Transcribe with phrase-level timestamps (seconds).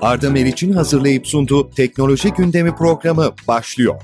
[0.00, 4.00] Arda Meriç'in hazırlayıp sunduğu Teknoloji Gündemi programı başlıyor.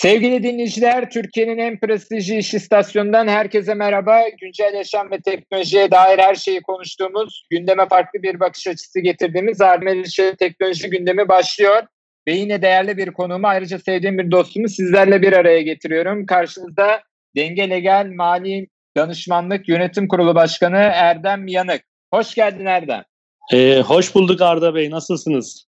[0.00, 4.22] Sevgili dinleyiciler, Türkiye'nin en prestijli iş istasyonundan herkese merhaba.
[4.40, 10.36] Güncel yaşam ve teknolojiye dair her şeyi konuştuğumuz, gündeme farklı bir bakış açısı getirdiğimiz Armeliçe
[10.36, 11.82] Teknoloji Gündemi başlıyor.
[12.28, 16.26] Ve yine değerli bir konuğumu, ayrıca sevdiğim bir dostumu sizlerle bir araya getiriyorum.
[16.26, 17.02] Karşınızda
[17.36, 21.82] Denge Legal Mali Danışmanlık Yönetim Kurulu Başkanı Erdem Yanık.
[22.14, 23.02] Hoş geldin Erdem.
[23.52, 25.66] Ee, hoş bulduk Arda Bey, nasılsınız?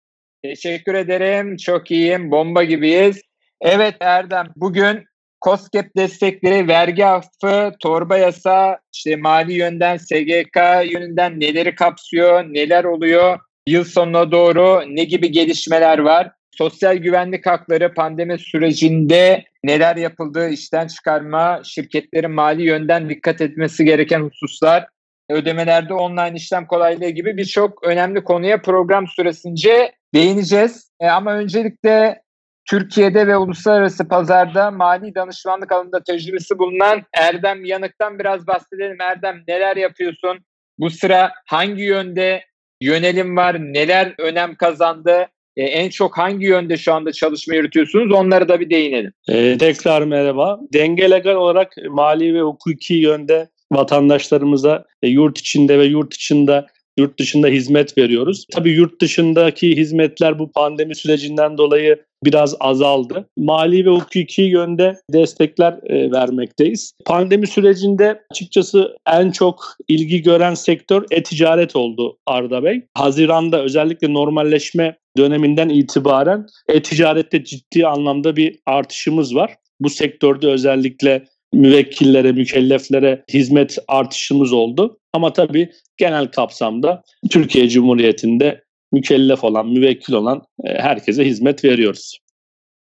[0.44, 3.22] Teşekkür ederim, çok iyiyim, bomba gibiyiz.
[3.62, 5.06] Evet Erdem, bugün
[5.42, 10.58] COSGAP destekleri, vergi affı, torba yasa, işte mali yönden SGK
[10.92, 17.94] yönünden neleri kapsıyor, neler oluyor, yıl sonuna doğru ne gibi gelişmeler var, sosyal güvenlik hakları
[17.94, 24.88] pandemi sürecinde neler yapıldığı, işten çıkarma, şirketlerin mali yönden dikkat etmesi gereken hususlar,
[25.30, 30.92] ödemelerde online işlem kolaylığı gibi birçok önemli konuya program süresince değineceğiz.
[31.00, 32.25] E, ama öncelikle
[32.66, 39.02] Türkiye'de ve uluslararası pazarda mali danışmanlık alanında tecrübesi bulunan Erdem Yanık'tan biraz bahsedelim.
[39.02, 40.38] Erdem neler yapıyorsun?
[40.80, 42.44] Bu sıra hangi yönde
[42.82, 43.60] yönelim var?
[43.60, 45.28] Neler önem kazandı?
[45.58, 48.12] Ee, en çok hangi yönde şu anda çalışma yürütüyorsunuz?
[48.12, 49.14] Onları da bir değinelim.
[49.30, 50.60] Ee, tekrar merhaba.
[50.74, 57.20] Denge legal olarak mali ve hukuki yönde vatandaşlarımıza e, yurt içinde ve yurt dışında yurt
[57.20, 58.46] dışında hizmet veriyoruz.
[58.52, 63.30] Tabii yurt dışındaki hizmetler bu pandemi sürecinden dolayı biraz azaldı.
[63.38, 66.94] Mali ve hukuki yönde destekler e, vermekteyiz.
[67.06, 72.82] Pandemi sürecinde açıkçası en çok ilgi gören sektör e-ticaret oldu Arda Bey.
[72.94, 79.56] Haziranda özellikle normalleşme döneminden itibaren e-ticarette ciddi anlamda bir artışımız var.
[79.80, 81.26] Bu sektörde özellikle
[81.56, 85.00] müvekkillere, mükelleflere hizmet artışımız oldu.
[85.14, 92.20] Ama tabii genel kapsamda Türkiye Cumhuriyeti'nde mükellef olan, müvekkil olan e, herkese hizmet veriyoruz.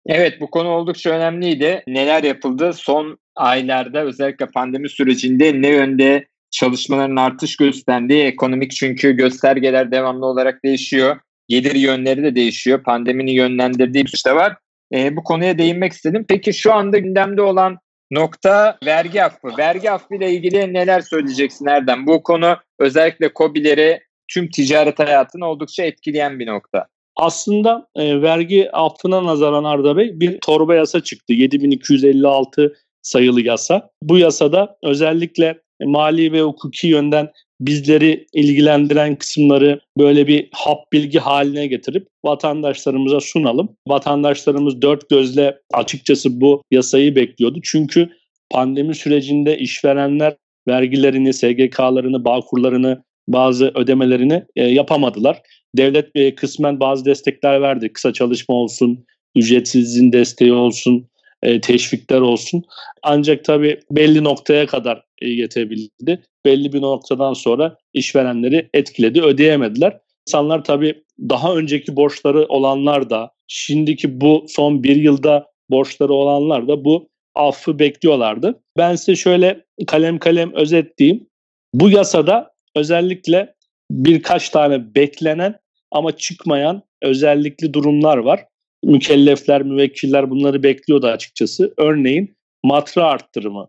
[0.06, 1.82] Evet bu konu oldukça önemliydi.
[1.86, 9.92] Neler yapıldı son aylarda özellikle pandemi sürecinde ne yönde çalışmaların artış gösterdiği ekonomik çünkü göstergeler
[9.92, 11.16] devamlı olarak değişiyor.
[11.48, 12.82] Gelir yönleri de değişiyor.
[12.82, 14.56] Pandeminin yönlendirdiği bir şey var.
[14.94, 16.24] E, bu konuya değinmek istedim.
[16.28, 17.78] Peki şu anda gündemde olan
[18.12, 19.48] nokta vergi affı.
[19.58, 22.06] Vergi affı ile ilgili neler söyleyeceksin Erdem?
[22.06, 26.86] Bu konu özellikle COBİ'leri tüm ticaret hayatını oldukça etkileyen bir nokta.
[27.16, 31.32] Aslında e, vergi affına nazaran Arda Bey bir torba yasa çıktı.
[31.32, 33.90] 7256 sayılı yasa.
[34.02, 37.30] Bu yasada özellikle mali ve hukuki yönden
[37.66, 43.76] bizleri ilgilendiren kısımları böyle bir hap bilgi haline getirip vatandaşlarımıza sunalım.
[43.88, 47.60] Vatandaşlarımız dört gözle açıkçası bu yasayı bekliyordu.
[47.64, 48.08] Çünkü
[48.50, 50.36] pandemi sürecinde işverenler
[50.68, 55.42] vergilerini, SGK'larını, bağkurlarını, bazı ödemelerini e, yapamadılar.
[55.76, 57.92] Devlet e, kısmen bazı destekler verdi.
[57.92, 59.04] Kısa çalışma olsun,
[59.36, 61.08] ücretsiz izin desteği olsun,
[61.42, 62.64] e, teşvikler olsun.
[63.02, 66.22] Ancak tabii belli noktaya kadar yetebildi.
[66.44, 69.98] Belli bir noktadan sonra işverenleri etkiledi, ödeyemediler.
[70.28, 76.84] İnsanlar tabii daha önceki borçları olanlar da, şimdiki bu son bir yılda borçları olanlar da
[76.84, 78.62] bu affı bekliyorlardı.
[78.78, 81.26] Ben size şöyle kalem kalem özetleyeyim.
[81.74, 83.54] Bu yasada özellikle
[83.90, 85.58] birkaç tane beklenen
[85.90, 88.44] ama çıkmayan özellikli durumlar var
[88.84, 91.74] mükellefler, müvekkiller bunları bekliyordu açıkçası.
[91.78, 93.68] Örneğin matra arttırımı,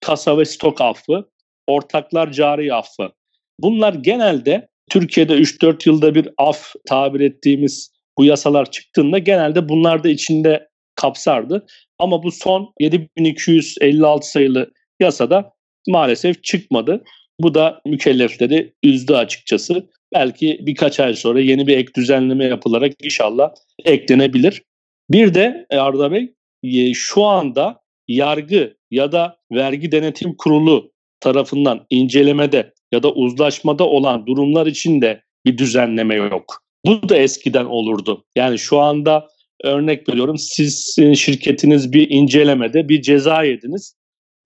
[0.00, 1.28] kasa ve stok affı,
[1.66, 3.12] ortaklar cari affı.
[3.60, 10.08] Bunlar genelde Türkiye'de 3-4 yılda bir af tabir ettiğimiz bu yasalar çıktığında genelde bunlar da
[10.08, 11.66] içinde kapsardı.
[11.98, 15.52] Ama bu son 7256 sayılı yasada
[15.88, 17.04] maalesef çıkmadı.
[17.40, 19.90] Bu da mükellefleri üzdü açıkçası.
[20.14, 23.50] Belki birkaç ay sonra yeni bir ek düzenleme yapılarak inşallah
[23.84, 24.62] eklenebilir.
[25.10, 32.72] Bir de Arda Bey e, şu anda yargı ya da vergi denetim kurulu tarafından incelemede
[32.92, 36.62] ya da uzlaşmada olan durumlar için de bir düzenleme yok.
[36.86, 38.24] Bu da eskiden olurdu.
[38.36, 39.28] Yani şu anda
[39.64, 43.96] örnek veriyorum siz şirketiniz bir incelemede bir ceza yediniz.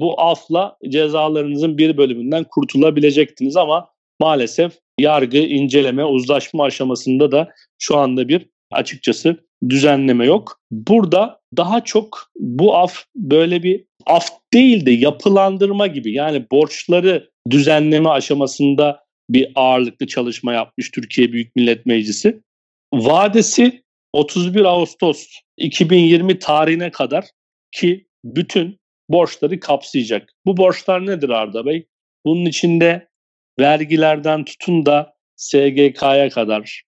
[0.00, 3.88] Bu afla cezalarınızın bir bölümünden kurtulabilecektiniz ama
[4.20, 7.48] maalesef yargı, inceleme, uzlaşma aşamasında da
[7.78, 9.36] şu anda bir açıkçası
[9.68, 10.60] düzenleme yok.
[10.70, 18.08] Burada daha çok bu af böyle bir af değil de yapılandırma gibi yani borçları düzenleme
[18.08, 22.40] aşamasında bir ağırlıklı çalışma yapmış Türkiye Büyük Millet Meclisi.
[22.94, 27.24] Vadesi 31 Ağustos 2020 tarihine kadar
[27.72, 28.78] ki bütün
[29.08, 30.32] borçları kapsayacak.
[30.46, 31.86] Bu borçlar nedir Arda Bey?
[32.26, 33.08] Bunun içinde
[33.60, 36.82] vergilerden tutun da SGK'ya kadar,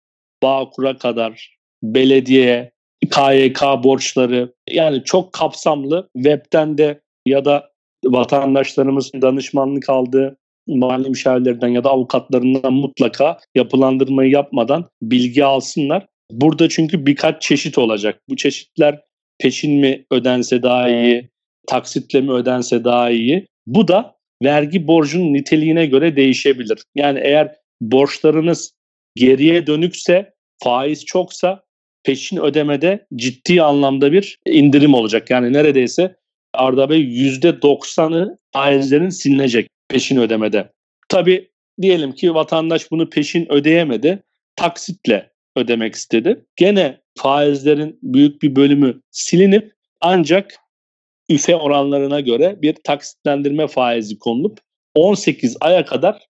[0.43, 1.52] Bağkur'a kadar,
[1.83, 2.71] belediyeye,
[3.11, 7.69] KYK borçları yani çok kapsamlı webten de ya da
[8.05, 10.37] vatandaşlarımızın danışmanlık aldığı
[10.67, 16.05] mali müşavirlerden ya da avukatlarından mutlaka yapılandırmayı yapmadan bilgi alsınlar.
[16.31, 18.21] Burada çünkü birkaç çeşit olacak.
[18.29, 19.01] Bu çeşitler
[19.39, 21.29] peşin mi ödense daha iyi,
[21.67, 23.47] taksitle mi ödense daha iyi.
[23.67, 26.83] Bu da vergi borcunun niteliğine göre değişebilir.
[26.95, 28.73] Yani eğer borçlarınız
[29.15, 30.33] geriye dönükse,
[30.63, 31.63] faiz çoksa
[32.03, 35.29] peşin ödemede ciddi anlamda bir indirim olacak.
[35.29, 36.15] Yani neredeyse
[36.53, 40.71] Arda Bey %90'ı faizlerin silinecek peşin ödemede.
[41.09, 41.51] Tabii
[41.81, 44.23] diyelim ki vatandaş bunu peşin ödeyemedi,
[44.55, 46.45] taksitle ödemek istedi.
[46.55, 50.55] Gene faizlerin büyük bir bölümü silinip ancak
[51.29, 54.59] üfe oranlarına göre bir taksitlendirme faizi konulup
[54.95, 56.27] 18 aya kadar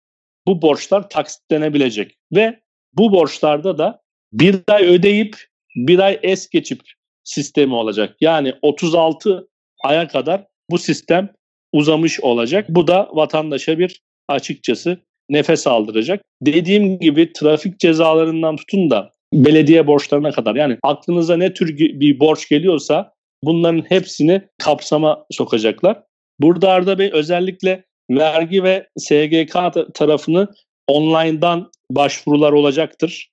[0.48, 2.60] bu borçlar taksitlenebilecek ve
[2.94, 4.02] bu borçlarda da
[4.34, 5.38] bir ay ödeyip
[5.76, 6.82] bir ay es geçip
[7.24, 8.16] sistemi olacak.
[8.22, 9.48] Yani 36
[9.84, 11.30] aya kadar bu sistem
[11.74, 12.66] uzamış olacak.
[12.70, 14.98] Bu da vatandaşa bir açıkçası
[15.30, 16.22] nefes aldıracak.
[16.42, 22.50] Dediğim gibi trafik cezalarından tutun da belediye borçlarına kadar yani aklınıza ne tür bir borç
[22.50, 26.04] geliyorsa bunların hepsini kapsama sokacaklar.
[26.40, 29.54] Burada Arda Bey özellikle vergi ve SGK
[29.94, 30.48] tarafını
[30.88, 33.30] online'dan başvurular olacaktır.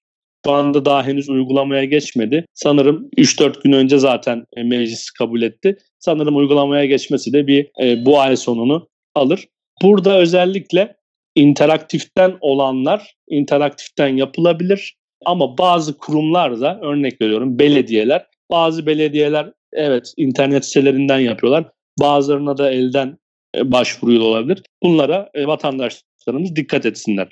[0.47, 2.47] Şu anda daha henüz uygulamaya geçmedi.
[2.55, 5.77] Sanırım 3-4 gün önce zaten e, meclis kabul etti.
[5.99, 9.49] Sanırım uygulamaya geçmesi de bir e, bu ay sonunu alır.
[9.83, 10.97] Burada özellikle
[11.35, 14.97] interaktiften olanlar interaktiften yapılabilir.
[15.25, 18.27] Ama bazı kurumlar da örnek veriyorum belediyeler.
[18.51, 21.65] Bazı belediyeler evet internet sitelerinden yapıyorlar.
[22.01, 23.19] Bazılarına da elden
[23.57, 24.63] e, başvuruyor olabilir.
[24.83, 27.29] Bunlara e, vatandaşlarımız dikkat etsinler.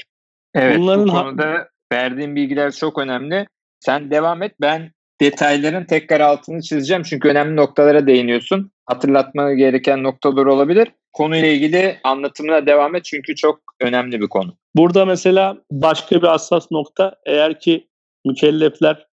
[0.55, 3.47] Evet Bunların bu konuda verdiğin bilgiler çok önemli.
[3.81, 4.53] Sen devam et.
[4.61, 7.03] Ben detayların tekrar altını çizeceğim.
[7.03, 8.71] Çünkü önemli noktalara değiniyorsun.
[8.87, 10.89] Hatırlatma gereken noktalar olabilir.
[11.13, 14.57] Konuyla ilgili anlatımına devam et çünkü çok önemli bir konu.
[14.77, 17.89] Burada mesela başka bir hassas nokta eğer ki
[18.27, 19.07] mükellefler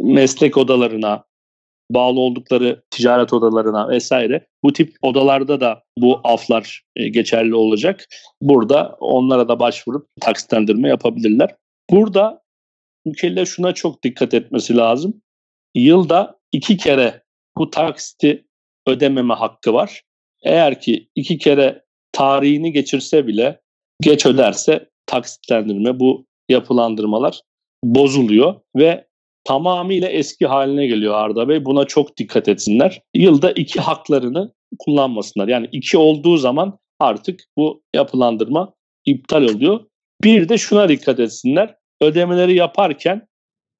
[0.00, 1.24] meslek odalarına,
[1.90, 8.04] bağlı oldukları ticaret odalarına vesaire bu tip odalarda da bu aflar e, geçerli olacak.
[8.42, 11.54] Burada onlara da başvurup taksitlendirme yapabilirler.
[11.90, 12.42] Burada
[13.04, 15.22] mükellef şuna çok dikkat etmesi lazım.
[15.74, 17.22] Yılda iki kere
[17.58, 18.46] bu taksiti
[18.86, 20.02] ödememe hakkı var.
[20.42, 23.60] Eğer ki iki kere tarihini geçirse bile
[24.00, 27.40] geç öderse taksitlendirme bu yapılandırmalar
[27.84, 29.06] bozuluyor ve
[29.44, 31.64] tamamıyla eski haline geliyor Arda Bey.
[31.64, 33.02] Buna çok dikkat etsinler.
[33.14, 35.48] Yılda iki haklarını kullanmasınlar.
[35.48, 38.74] Yani iki olduğu zaman artık bu yapılandırma
[39.04, 39.86] iptal oluyor.
[40.22, 41.74] Bir de şuna dikkat etsinler.
[42.00, 43.28] Ödemeleri yaparken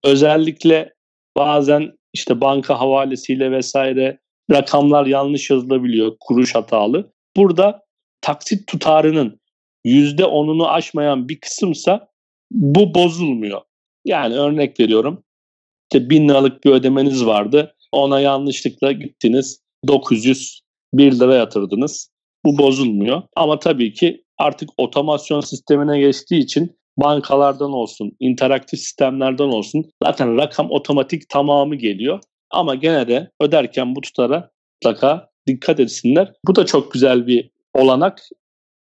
[0.05, 0.95] özellikle
[1.37, 4.19] bazen işte banka havalesiyle vesaire
[4.53, 7.13] rakamlar yanlış yazılabiliyor, kuruş hatalı.
[7.37, 7.83] Burada
[8.21, 9.41] taksit tutarının
[9.87, 12.09] %10'unu aşmayan bir kısımsa
[12.51, 13.61] bu bozulmuyor.
[14.05, 15.25] Yani örnek veriyorum.
[15.93, 17.75] İşte bin liralık bir ödemeniz vardı.
[17.93, 20.63] Ona yanlışlıkla gittiniz 901
[20.99, 22.11] lira yatırdınız.
[22.45, 23.23] Bu bozulmuyor.
[23.37, 30.71] Ama tabii ki artık otomasyon sistemine geçtiği için bankalardan olsun, interaktif sistemlerden olsun zaten rakam
[30.71, 32.21] otomatik tamamı geliyor.
[32.51, 36.33] Ama gene de öderken bu tutara mutlaka dikkat etsinler.
[36.47, 38.23] Bu da çok güzel bir olanak.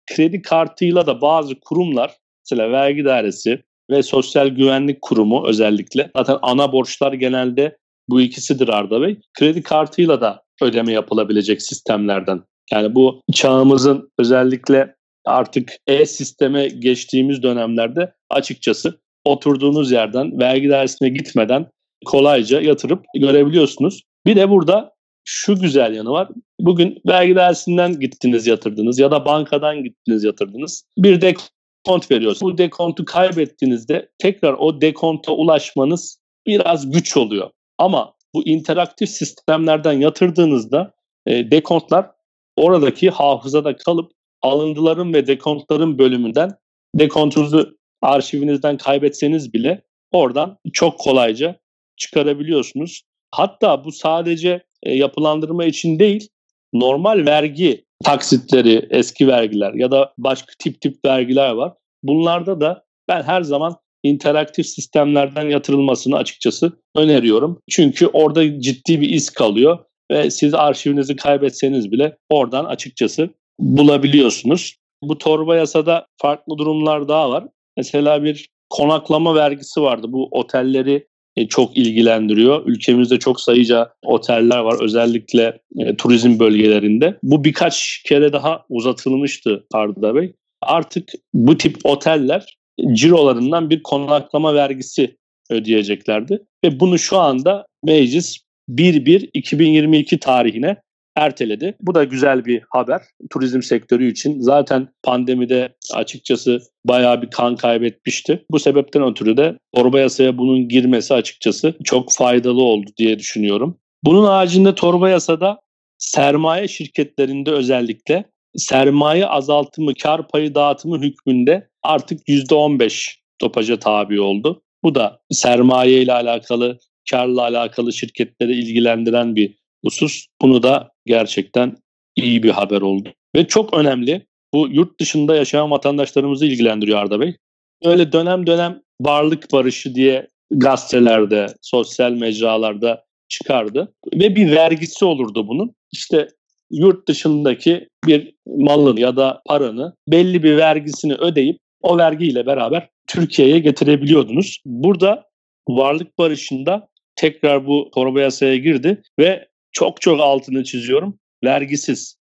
[0.07, 6.73] Kredi kartıyla da bazı kurumlar, mesela vergi dairesi ve sosyal güvenlik kurumu özellikle, zaten ana
[6.73, 7.76] borçlar genelde
[8.09, 9.21] bu ikisidir Arda Bey.
[9.38, 12.42] Kredi kartıyla da ödeme yapılabilecek sistemlerden.
[12.73, 14.95] Yani bu çağımızın özellikle
[15.28, 21.66] artık e-sisteme geçtiğimiz dönemlerde açıkçası oturduğunuz yerden vergi dairesine gitmeden
[22.06, 24.02] kolayca yatırıp görebiliyorsunuz.
[24.26, 24.92] Bir de burada
[25.25, 26.28] şu güzel yanı var.
[26.61, 30.85] Bugün vergi dairesinden gittiniz yatırdınız ya da bankadan gittiniz yatırdınız.
[30.99, 32.52] Bir dekont veriyorsunuz.
[32.52, 37.50] Bu dekontu kaybettiğinizde tekrar o dekonta ulaşmanız biraz güç oluyor.
[37.78, 40.94] Ama bu interaktif sistemlerden yatırdığınızda
[41.26, 42.11] e, dekontlar
[42.56, 46.50] oradaki hafızada kalıp alıntıların ve dekontların bölümünden
[46.95, 51.57] dekontunuzu arşivinizden kaybetseniz bile oradan çok kolayca
[51.97, 53.02] çıkarabiliyorsunuz.
[53.30, 56.28] Hatta bu sadece e, yapılandırma için değil,
[56.73, 61.73] normal vergi taksitleri, eski vergiler ya da başka tip tip vergiler var.
[62.02, 67.61] Bunlarda da Ben her zaman interaktif sistemlerden yatırılmasını açıkçası öneriyorum.
[67.71, 69.78] Çünkü orada ciddi bir iz kalıyor
[70.11, 74.77] ve siz arşivinizi kaybetseniz bile oradan açıkçası bulabiliyorsunuz.
[75.03, 77.45] Bu torba yasada farklı durumlar daha var.
[77.77, 80.07] Mesela bir konaklama vergisi vardı.
[80.11, 82.67] Bu otelleri e, çok ilgilendiriyor.
[82.67, 87.19] Ülkemizde çok sayıca oteller var özellikle e, turizm bölgelerinde.
[87.23, 90.33] Bu birkaç kere daha uzatılmıştı Arda Bey.
[90.62, 92.59] Artık bu tip oteller
[92.93, 95.17] cirolarından bir konaklama vergisi
[95.50, 96.43] ödeyeceklerdi.
[96.65, 98.38] Ve bunu şu anda meclis
[98.71, 100.77] 1-1-2022 tarihine
[101.18, 101.76] erteledi.
[101.80, 104.40] Bu da güzel bir haber turizm sektörü için.
[104.40, 108.44] Zaten pandemide açıkçası bayağı bir kan kaybetmişti.
[108.50, 113.78] Bu sebepten ötürü de torba yasaya bunun girmesi açıkçası çok faydalı oldu diye düşünüyorum.
[114.04, 115.60] Bunun haricinde torba yasada
[115.98, 118.25] sermaye şirketlerinde özellikle
[118.56, 124.62] sermaye azaltımı, kar payı dağıtımı hükmünde artık %15 topaja tabi oldu.
[124.82, 126.78] Bu da sermaye ile alakalı,
[127.10, 129.54] karla alakalı şirketleri ilgilendiren bir
[129.85, 130.26] husus.
[130.42, 131.76] Bunu da gerçekten
[132.16, 133.08] iyi bir haber oldu.
[133.37, 134.26] Ve çok önemli.
[134.54, 137.37] Bu yurt dışında yaşayan vatandaşlarımızı ilgilendiriyor Arda Bey.
[137.85, 143.94] Öyle dönem dönem varlık barışı diye gazetelerde, sosyal mecralarda çıkardı.
[144.14, 145.75] Ve bir vergisi olurdu bunun.
[145.92, 146.28] İşte
[146.70, 153.58] yurt dışındaki bir malın ya da paranı belli bir vergisini ödeyip o vergiyle beraber Türkiye'ye
[153.58, 154.62] getirebiliyordunuz.
[154.66, 155.25] Burada
[155.68, 161.18] varlık barışında tekrar bu torba yasaya girdi ve çok çok altını çiziyorum.
[161.44, 162.16] Vergisiz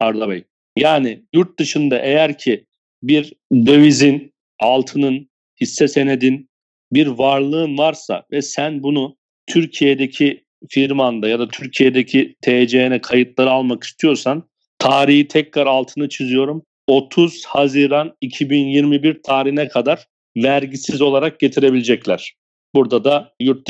[0.00, 0.44] Arda Bey.
[0.76, 2.64] Yani yurt dışında eğer ki
[3.02, 6.48] bir dövizin, altının, hisse senedin
[6.92, 9.16] bir varlığın varsa ve sen bunu
[9.46, 16.62] Türkiye'deki firmanda ya da Türkiye'deki TC'ne kayıtları almak istiyorsan tarihi tekrar altını çiziyorum.
[16.86, 22.34] 30 Haziran 2021 tarihine kadar vergisiz olarak getirebilecekler.
[22.74, 23.66] Burada da yurt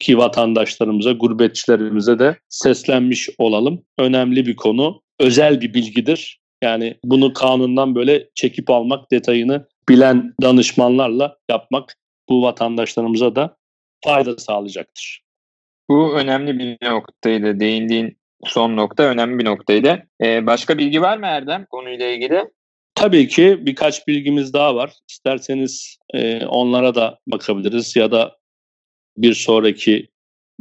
[0.00, 3.82] dışındaki vatandaşlarımıza, gurbetçilerimize de seslenmiş olalım.
[3.98, 6.40] Önemli bir konu, özel bir bilgidir.
[6.62, 11.96] Yani bunu kanundan böyle çekip almak, detayını bilen danışmanlarla yapmak
[12.28, 13.56] bu vatandaşlarımıza da
[14.04, 15.22] fayda sağlayacaktır.
[15.90, 17.60] Bu önemli bir noktaydı.
[17.60, 20.06] Değindiğin son nokta önemli bir noktaydı.
[20.22, 22.44] Ee, başka bilgi var mı Erdem konuyla ilgili?
[22.94, 24.92] Tabii ki birkaç bilgimiz daha var.
[25.10, 28.36] İsterseniz e, onlara da bakabiliriz ya da
[29.16, 30.08] bir sonraki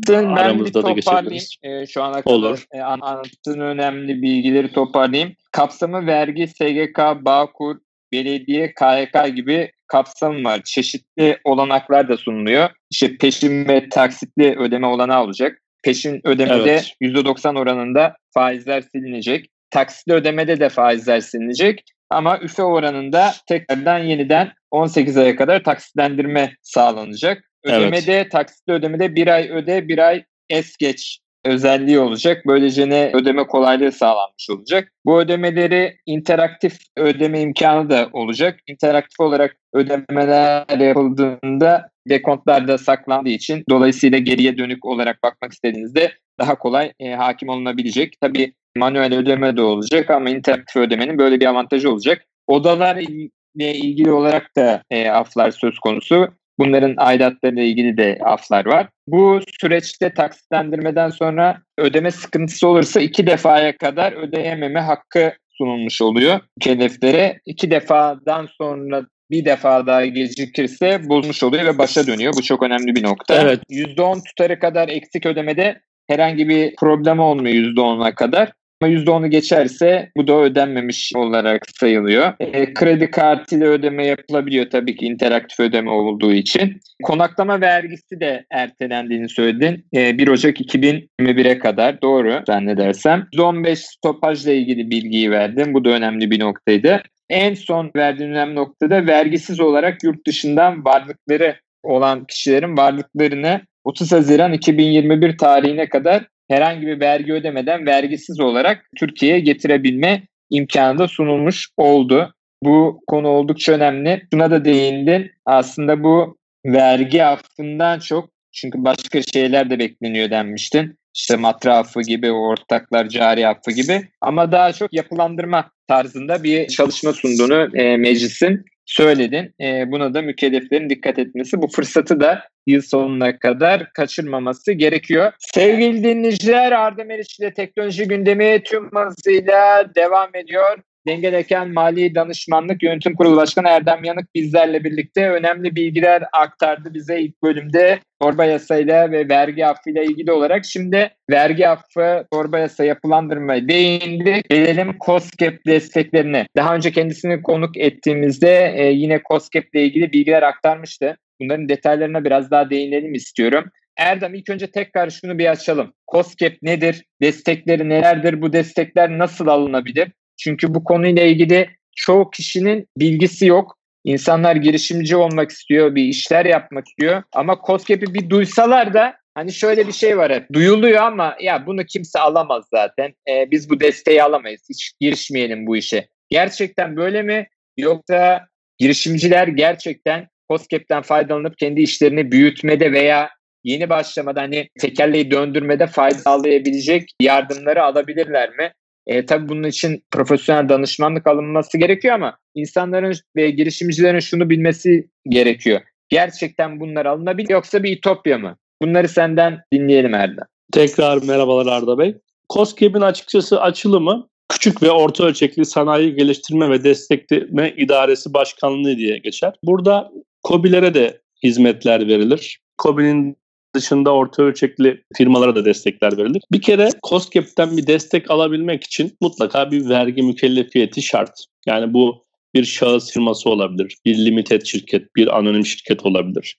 [0.07, 1.55] ben aramızda bir da geçebiliriz.
[1.63, 2.65] E, şu ana kadar Olur.
[2.71, 5.33] E, anlattığın önemli bilgileri toparlayayım.
[5.51, 7.75] Kapsamı vergi, SGK, Bağkur,
[8.12, 10.62] belediye, KYK gibi kapsam var.
[10.65, 12.69] Çeşitli olanaklar da sunuluyor.
[12.91, 15.62] İşte peşin ve taksitli ödeme olanağı olacak.
[15.83, 16.95] Peşin ödemede evet.
[17.01, 19.50] %90 oranında faizler silinecek.
[19.69, 21.83] Taksitli ödemede de faizler silinecek.
[22.09, 27.43] Ama üfe oranında tekrardan yeniden 18 aya kadar taksitlendirme sağlanacak.
[27.65, 28.31] Ödemede, evet.
[28.31, 32.43] taksitli ödemede bir ay öde, bir ay es geç özelliği olacak.
[32.48, 34.91] Böylece ne ödeme kolaylığı sağlanmış olacak.
[35.05, 38.60] Bu ödemeleri interaktif ödeme imkanı da olacak.
[38.67, 46.91] İnteraktif olarak ödemeler yapıldığında dekontlarda saklandığı için dolayısıyla geriye dönük olarak bakmak istediğinizde daha kolay
[47.00, 48.17] e, hakim olunabilecek.
[48.22, 52.25] Tabii manuel ödeme de olacak ama interaktif ödemenin böyle bir avantajı olacak.
[52.48, 56.34] Odalar ile ilgili olarak da e, aflar söz konusu.
[56.59, 58.88] Bunların aidatlarıyla ilgili de aflar var.
[59.07, 67.39] Bu süreçte taksitlendirmeden sonra ödeme sıkıntısı olursa iki defaya kadar ödeyememe hakkı sunulmuş oluyor mükelleflere.
[67.45, 72.33] İki defadan sonra bir defa daha gecikirse bozmuş oluyor ve başa dönüyor.
[72.38, 73.41] Bu çok önemli bir nokta.
[73.41, 73.59] Evet.
[73.69, 78.51] %10 tutarı kadar eksik ödemede herhangi bir problem olmuyor %10'a kadar.
[78.82, 82.34] Ama %10'u geçerse bu da ödenmemiş olarak sayılıyor.
[82.39, 86.79] E, kredi kartıyla ödeme yapılabiliyor tabii ki interaktif ödeme olduğu için.
[87.03, 89.86] Konaklama vergisi de ertelendiğini söyledin.
[89.96, 93.27] E, 1 Ocak 2021'e kadar doğru zannedersem.
[93.34, 95.74] %15 stopajla ilgili bilgiyi verdim.
[95.74, 97.01] Bu da önemli bir noktaydı.
[97.29, 104.53] En son verdiğim önemli noktada vergisiz olarak yurt dışından varlıkları olan kişilerin varlıklarını 30 Haziran
[104.53, 112.33] 2021 tarihine kadar herhangi bir vergi ödemeden vergisiz olarak Türkiye'ye getirebilme imkanı da sunulmuş oldu.
[112.63, 114.27] Bu konu oldukça önemli.
[114.33, 115.31] Şuna da değindin.
[115.45, 120.97] Aslında bu vergi affından çok çünkü başka şeyler de bekleniyor denmiştin.
[121.15, 124.07] İşte matrafı gibi, ortaklar cari affı gibi.
[124.21, 129.53] Ama daha çok yapılandırma tarzında bir çalışma sunduğunu e, meclisin söyledin.
[129.61, 131.61] E, buna da mükelleflerin dikkat etmesi.
[131.61, 135.31] Bu fırsatı da yıl sonuna kadar kaçırmaması gerekiyor.
[135.39, 140.79] Sevgili dinleyiciler Arda Meriç ile teknoloji gündemi tüm hızıyla devam ediyor.
[141.07, 147.43] Dengeleken Mali Danışmanlık Yönetim Kurulu Başkanı Erdem Yanık bizlerle birlikte önemli bilgiler aktardı bize ilk
[147.43, 150.65] bölümde torba yasayla ve vergi affıyla ilgili olarak.
[150.65, 154.41] Şimdi vergi affı, torba yasa yapılandırmaya değindi.
[154.50, 156.47] Gelelim COSGAP desteklerine.
[156.57, 161.17] Daha önce kendisini konuk ettiğimizde e, yine COSGAP ile ilgili bilgiler aktarmıştı.
[161.41, 163.65] Bunların detaylarına biraz daha değinelim istiyorum.
[163.97, 165.93] Erdem ilk önce tekrar şunu bir açalım.
[166.12, 167.03] COSGAP nedir?
[167.21, 168.41] Destekleri nelerdir?
[168.41, 170.12] Bu destekler nasıl alınabilir?
[170.37, 173.77] Çünkü bu konuyla ilgili çoğu kişinin bilgisi yok.
[174.03, 177.23] İnsanlar girişimci olmak istiyor, bir işler yapmak istiyor.
[177.33, 180.53] Ama COSGAP'i bir duysalar da hani şöyle bir şey var hep.
[180.53, 183.13] Duyuluyor ama ya bunu kimse alamaz zaten.
[183.29, 184.61] Ee, biz bu desteği alamayız.
[184.69, 186.07] Hiç girişmeyelim bu işe.
[186.29, 187.47] Gerçekten böyle mi?
[187.77, 193.29] Yoksa girişimciler gerçekten COSGAP'ten faydalanıp kendi işlerini büyütmede veya
[193.63, 198.73] yeni başlamada hani tekerleği döndürmede fayda sağlayabilecek yardımları alabilirler mi?
[199.07, 205.81] E, tabii bunun için profesyonel danışmanlık alınması gerekiyor ama insanların ve girişimcilerin şunu bilmesi gerekiyor.
[206.09, 208.57] Gerçekten bunlar alınabilir yoksa bir ütopya mı?
[208.81, 210.45] Bunları senden dinleyelim Erdem.
[210.71, 212.17] Tekrar merhabalar Arda Bey.
[212.50, 219.53] COSGAP'in açıkçası açılımı Küçük ve Orta Ölçekli Sanayi Geliştirme ve Destekleme İdaresi Başkanlığı diye geçer.
[219.63, 220.12] Burada
[220.47, 222.59] COBİ'lere de hizmetler verilir.
[222.81, 223.38] COBİ'nin
[223.75, 226.44] dışında orta ölçekli firmalara da destekler verilir.
[226.51, 231.32] Bir kere COSGAP'ten bir destek alabilmek için mutlaka bir vergi mükellefiyeti şart.
[231.65, 236.58] Yani bu bir şahıs firması olabilir, bir limited şirket, bir anonim şirket olabilir.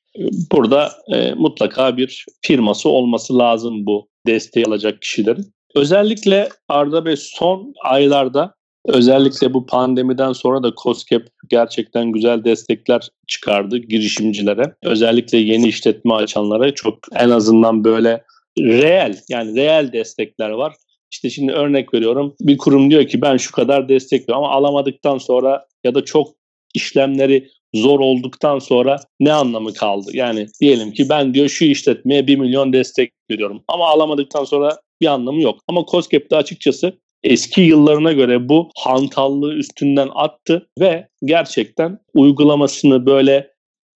[0.53, 5.53] Burada e, mutlaka bir firması olması lazım bu desteği alacak kişilerin.
[5.75, 8.55] Özellikle Arda Bey son aylarda
[8.89, 14.75] özellikle bu pandemiden sonra da COSGAP gerçekten güzel destekler çıkardı girişimcilere.
[14.83, 18.25] Özellikle yeni işletme açanlara çok en azından böyle
[18.59, 20.75] reel yani reel destekler var.
[21.13, 25.67] İşte şimdi örnek veriyorum bir kurum diyor ki ben şu kadar destek ama alamadıktan sonra
[25.85, 26.29] ya da çok
[26.75, 30.11] işlemleri zor olduktan sonra ne anlamı kaldı?
[30.15, 35.07] Yani diyelim ki ben diyor şu işletmeye 1 milyon destek veriyorum ama alamadıktan sonra bir
[35.07, 35.61] anlamı yok.
[35.69, 43.51] Ama COSGAP'te açıkçası eski yıllarına göre bu hantallığı üstünden attı ve gerçekten uygulamasını böyle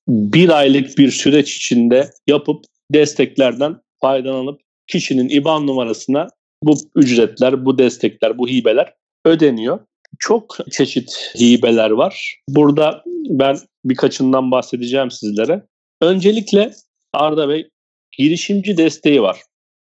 [0.09, 6.29] bir aylık bir süreç içinde yapıp desteklerden faydalanıp kişinin IBAN numarasına
[6.63, 9.81] bu ücretler, bu destekler, bu hibeler ödeniyor.
[10.19, 12.41] Çok çeşit hibeler var.
[12.49, 15.63] Burada ben birkaçından bahsedeceğim sizlere.
[16.03, 16.73] Öncelikle
[17.13, 17.69] Arda Bey
[18.19, 19.41] girişimci desteği var.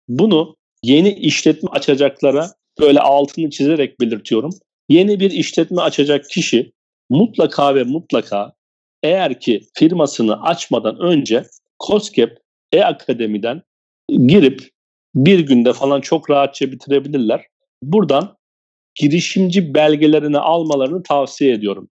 [0.07, 4.51] Bunu yeni işletme açacaklara böyle altını çizerek belirtiyorum.
[4.89, 6.71] Yeni bir işletme açacak kişi
[7.09, 8.53] mutlaka ve mutlaka
[9.03, 11.43] eğer ki firmasını açmadan önce
[11.79, 12.37] COSGAP
[12.71, 13.61] e-akademiden
[14.09, 14.69] girip
[15.15, 17.45] bir günde falan çok rahatça bitirebilirler.
[17.83, 18.37] Buradan
[18.95, 21.89] girişimci belgelerini almalarını tavsiye ediyorum.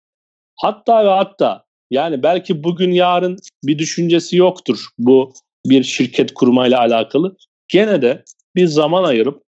[0.56, 5.32] Hatta ve hatta yani belki bugün yarın bir düşüncesi yoktur bu
[5.66, 7.36] bir şirket kurmayla alakalı.
[7.68, 8.24] Gene de
[8.56, 9.42] bir zaman ayırıp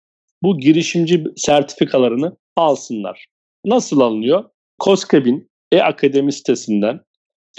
[0.43, 3.25] bu girişimci sertifikalarını alsınlar.
[3.65, 4.43] Nasıl alınıyor?
[4.79, 6.99] COSGAP'in e-akademi sitesinden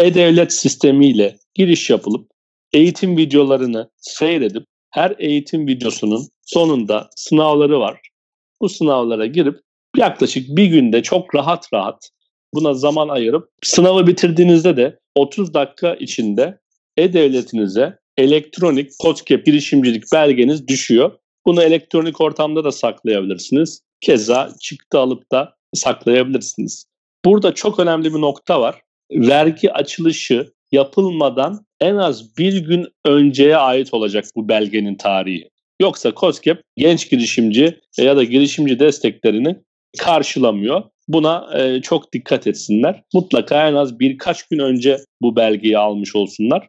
[0.01, 2.31] e-devlet sistemiyle giriş yapılıp
[2.73, 8.01] eğitim videolarını seyredip her eğitim videosunun sonunda sınavları var.
[8.61, 9.57] Bu sınavlara girip
[9.97, 12.11] yaklaşık bir günde çok rahat rahat
[12.55, 16.59] buna zaman ayırıp sınavı bitirdiğinizde de 30 dakika içinde
[16.97, 21.19] e-devletinize elektronik COSGAP girişimcilik belgeniz düşüyor.
[21.49, 23.83] Bunu elektronik ortamda da saklayabilirsiniz.
[24.01, 26.87] Keza çıktı alıp da saklayabilirsiniz.
[27.25, 28.83] Burada çok önemli bir nokta var.
[29.13, 35.51] Vergi açılışı yapılmadan en az bir gün önceye ait olacak bu belgenin tarihi.
[35.81, 39.57] Yoksa COSGAP genç girişimci ya da girişimci desteklerini
[39.99, 40.83] karşılamıyor.
[41.09, 43.03] Buna e, çok dikkat etsinler.
[43.15, 46.69] Mutlaka en az birkaç gün önce bu belgeyi almış olsunlar.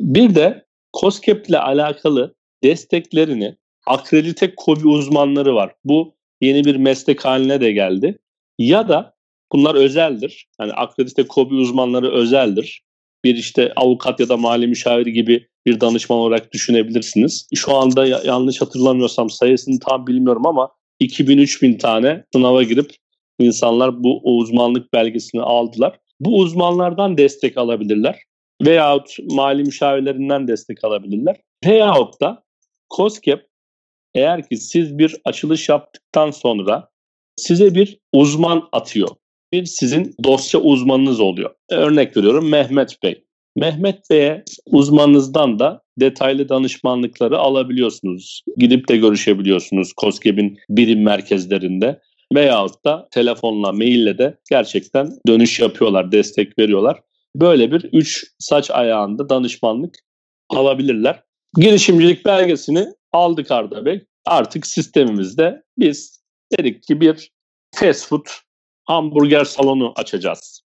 [0.00, 0.64] Bir de
[1.00, 3.56] COSGAP ile alakalı desteklerini
[3.90, 5.74] akredite kobi uzmanları var.
[5.84, 8.18] Bu yeni bir meslek haline de geldi.
[8.58, 9.14] Ya da
[9.52, 10.48] bunlar özeldir.
[10.60, 12.82] Yani akredite kobi uzmanları özeldir.
[13.24, 17.48] Bir işte avukat ya da mali müşavir gibi bir danışman olarak düşünebilirsiniz.
[17.54, 22.90] Şu anda yanlış hatırlamıyorsam sayısını tam bilmiyorum ama 2000-3000 tane sınava girip
[23.38, 25.98] insanlar bu uzmanlık belgesini aldılar.
[26.20, 28.16] Bu uzmanlardan destek alabilirler
[28.62, 31.36] veyahut mali müşavirlerinden destek alabilirler.
[31.64, 32.42] Veyahut da
[32.96, 33.49] COSGAP
[34.14, 36.88] eğer ki siz bir açılış yaptıktan sonra
[37.36, 39.08] size bir uzman atıyor.
[39.52, 41.50] Bir sizin dosya uzmanınız oluyor.
[41.70, 43.24] Örnek veriyorum Mehmet Bey.
[43.56, 48.42] Mehmet Bey'e uzmanınızdan da detaylı danışmanlıkları alabiliyorsunuz.
[48.56, 52.00] Gidip de görüşebiliyorsunuz COSGAP'in birim merkezlerinde.
[52.34, 57.00] veyahut da telefonla, maille de gerçekten dönüş yapıyorlar, destek veriyorlar.
[57.36, 59.94] Böyle bir üç saç ayağında danışmanlık
[60.48, 61.22] alabilirler.
[61.56, 64.06] Girişimcilik belgesini aldık Arda Bey.
[64.26, 66.22] Artık sistemimizde biz
[66.58, 67.30] dedik ki bir
[67.74, 68.26] fast food
[68.84, 70.62] hamburger salonu açacağız.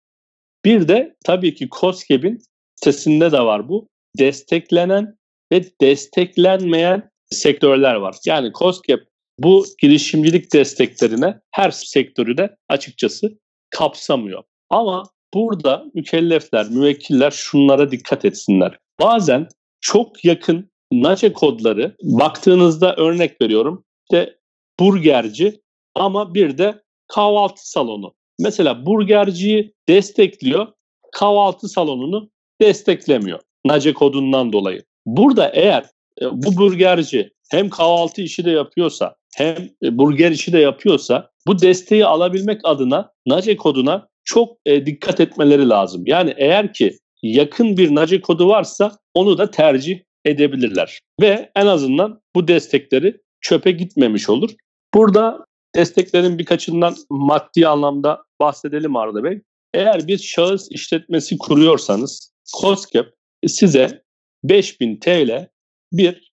[0.65, 2.39] Bir de tabii ki COSGAP'in
[2.75, 3.89] sitesinde de var bu.
[4.19, 5.19] Desteklenen
[5.53, 8.17] ve desteklenmeyen sektörler var.
[8.27, 9.01] Yani COSGAP
[9.39, 13.39] bu girişimcilik desteklerine her sektörü de açıkçası
[13.71, 14.43] kapsamıyor.
[14.71, 15.03] Ama
[15.35, 18.79] burada mükellefler, müvekkiller şunlara dikkat etsinler.
[19.01, 19.49] Bazen
[19.81, 20.71] çok yakın
[21.03, 23.85] NACE kodları baktığınızda örnek veriyorum.
[24.05, 24.37] İşte
[24.81, 25.61] burgerci
[25.95, 28.15] ama bir de kahvaltı salonu.
[28.39, 30.67] Mesela burgerciyi destekliyor,
[31.13, 32.31] kahvaltı salonunu
[32.61, 33.41] desteklemiyor.
[33.65, 34.85] NACE kodundan dolayı.
[35.07, 35.85] Burada eğer
[36.23, 41.59] e, bu burgerci hem kahvaltı işi de yapıyorsa hem e, burger işi de yapıyorsa bu
[41.59, 46.03] desteği alabilmek adına NACE koduna çok e, dikkat etmeleri lazım.
[46.07, 51.01] Yani eğer ki yakın bir NACE kodu varsa onu da tercih edebilirler.
[51.21, 54.51] Ve en azından bu destekleri çöpe gitmemiş olur.
[54.95, 59.41] Burada desteklerin birkaçından maddi anlamda bahsedelim Arda Bey.
[59.75, 63.15] Eğer bir şahıs işletmesi kuruyorsanız COSGAP
[63.47, 64.03] size
[64.45, 65.49] 5000 TL
[65.93, 66.33] bir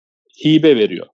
[0.45, 1.07] hibe veriyor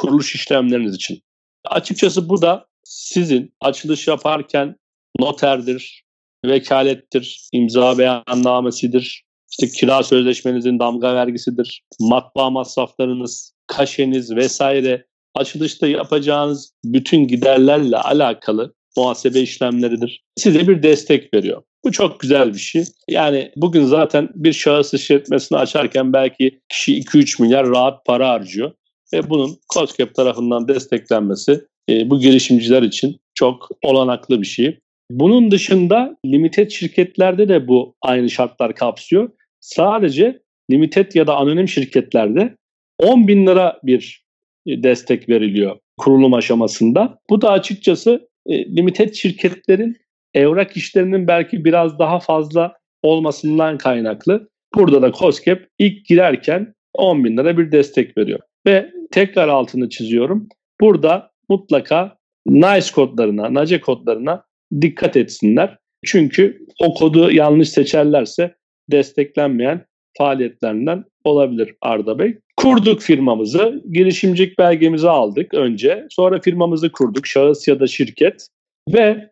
[0.00, 1.22] kuruluş işlemleriniz için.
[1.64, 4.76] Açıkçası bu da sizin açılış yaparken
[5.18, 6.04] noterdir,
[6.44, 17.28] vekalettir, imza beyannamesidir, işte kira sözleşmenizin damga vergisidir, matbaa masraflarınız, kaşeniz vesaire açılışta yapacağınız bütün
[17.28, 20.22] giderlerle alakalı muhasebe işlemleridir.
[20.36, 21.62] Size bir destek veriyor.
[21.84, 22.84] Bu çok güzel bir şey.
[23.08, 28.72] Yani bugün zaten bir şahıs işletmesini açarken belki kişi 2-3 milyar rahat para harcıyor.
[29.12, 31.60] Ve bunun COSGAP tarafından desteklenmesi
[31.90, 34.78] e, bu girişimciler için çok olanaklı bir şey.
[35.10, 39.30] Bunun dışında limited şirketlerde de bu aynı şartlar kapsıyor.
[39.60, 42.56] Sadece limited ya da anonim şirketlerde
[42.98, 44.24] 10 bin lira bir
[44.66, 47.18] destek veriliyor kurulum aşamasında.
[47.30, 49.96] Bu da açıkçası e, limited şirketlerin
[50.34, 54.48] evrak işlerinin belki biraz daha fazla olmasından kaynaklı.
[54.74, 58.40] Burada da COSGAP ilk girerken 10 bin lira bir destek veriyor.
[58.66, 60.48] Ve tekrar altını çiziyorum.
[60.80, 64.44] Burada mutlaka NICE kodlarına, NACE kodlarına
[64.80, 65.78] dikkat etsinler.
[66.04, 68.54] Çünkü o kodu yanlış seçerlerse
[68.90, 69.84] desteklenmeyen
[70.18, 72.38] faaliyetlerinden olabilir Arda Bey.
[72.56, 76.06] Kurduk firmamızı, girişimcilik belgemizi aldık önce.
[76.10, 78.46] Sonra firmamızı kurduk, şahıs ya da şirket
[78.88, 79.30] ve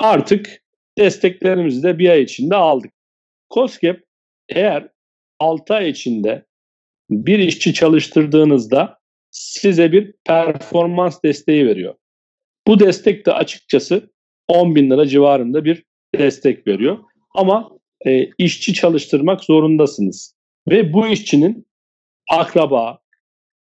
[0.00, 0.62] artık
[0.98, 2.92] desteklerimizi de bir ay içinde aldık.
[3.54, 4.00] COSGAP
[4.48, 4.88] eğer
[5.38, 6.44] 6 ay içinde
[7.10, 8.98] bir işçi çalıştırdığınızda
[9.30, 11.94] size bir performans desteği veriyor.
[12.66, 14.10] Bu destek de açıkçası
[14.48, 15.84] 10 bin lira civarında bir
[16.18, 16.98] destek veriyor.
[17.34, 17.70] Ama
[18.06, 20.34] e, işçi çalıştırmak zorundasınız.
[20.70, 21.66] Ve bu işçinin
[22.30, 22.98] akraba,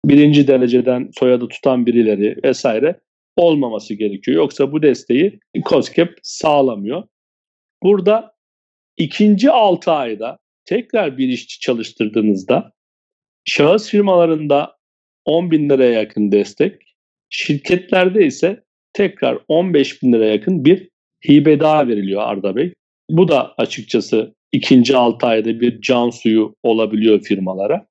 [0.04, 3.00] birinci dereceden soyadı tutan birileri vesaire
[3.36, 4.36] olmaması gerekiyor.
[4.36, 7.02] Yoksa bu desteği COSGAP sağlamıyor.
[7.82, 8.34] Burada
[8.96, 12.72] ikinci 6 ayda tekrar bir işçi çalıştırdığınızda
[13.44, 14.76] şahıs firmalarında
[15.24, 16.82] 10 bin liraya yakın destek,
[17.28, 20.88] şirketlerde ise tekrar 15 bin liraya yakın bir
[21.28, 22.74] hibe daha veriliyor Arda Bey.
[23.10, 27.86] Bu da açıkçası ikinci 6 ayda bir can suyu olabiliyor firmalara.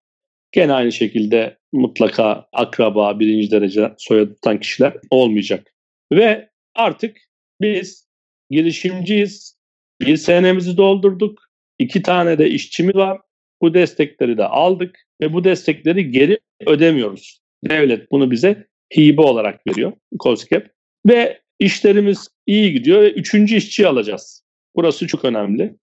[0.52, 5.74] Gene aynı şekilde mutlaka akraba, birinci derece soyadı tutan kişiler olmayacak.
[6.14, 7.18] Ve artık
[7.62, 8.08] biz
[8.50, 9.58] girişimciyiz.
[10.02, 11.50] Bir senemizi doldurduk.
[11.80, 13.22] İki tane de işçimiz var.
[13.62, 17.42] Bu destekleri de aldık ve bu destekleri geri ödemiyoruz.
[17.70, 19.94] Devlet bunu bize hibe olarak veriyor.
[20.20, 20.68] COSGAP.
[21.08, 24.43] Ve işlerimiz iyi gidiyor ve üçüncü işçi alacağız.
[24.76, 25.76] Burası çok önemli.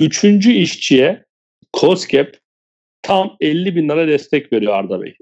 [0.00, 1.24] Üçüncü işçiye
[1.72, 2.36] COSGAP
[3.02, 5.16] tam 50 bin lira destek veriyor Arda Bey.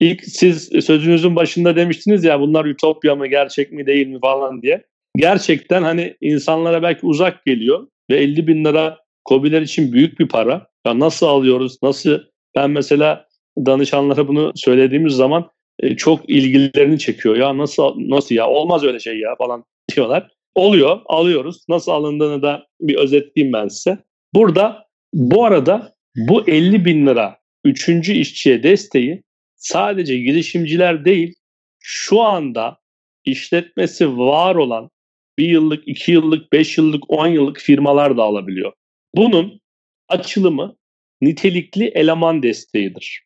[0.00, 4.84] İlk siz sözünüzün başında demiştiniz ya bunlar ütopya mı gerçek mi değil mi falan diye.
[5.16, 10.66] Gerçekten hani insanlara belki uzak geliyor ve 50 bin lira COBİ'ler için büyük bir para.
[10.86, 11.78] Ya nasıl alıyoruz?
[11.82, 12.18] Nasıl?
[12.56, 13.26] Ben mesela
[13.66, 17.36] danışanlara bunu söylediğimiz zaman e, çok ilgilerini çekiyor.
[17.36, 20.30] Ya nasıl nasıl ya olmaz öyle şey ya falan diyorlar.
[20.58, 21.64] Oluyor, alıyoruz.
[21.68, 23.98] Nasıl alındığını da bir özetleyeyim ben size.
[24.34, 29.22] Burada bu arada bu 50 bin lira üçüncü işçiye desteği
[29.56, 31.34] sadece girişimciler değil,
[31.80, 32.78] şu anda
[33.24, 34.90] işletmesi var olan
[35.38, 38.72] bir yıllık, iki yıllık, beş yıllık, on yıllık firmalar da alabiliyor.
[39.14, 39.60] Bunun
[40.08, 40.76] açılımı
[41.20, 43.22] nitelikli eleman desteğidir.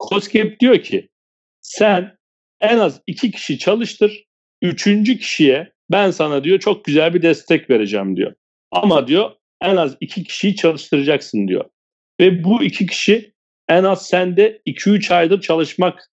[0.00, 1.08] COSGAP diyor ki
[1.60, 2.16] sen
[2.60, 4.24] en az iki kişi çalıştır,
[4.62, 8.34] üçüncü kişiye ben sana diyor çok güzel bir destek vereceğim diyor.
[8.70, 9.30] Ama diyor
[9.62, 11.64] en az iki kişiyi çalıştıracaksın diyor.
[12.20, 13.32] Ve bu iki kişi
[13.68, 16.10] en az sende 2-3 aydır çalışmak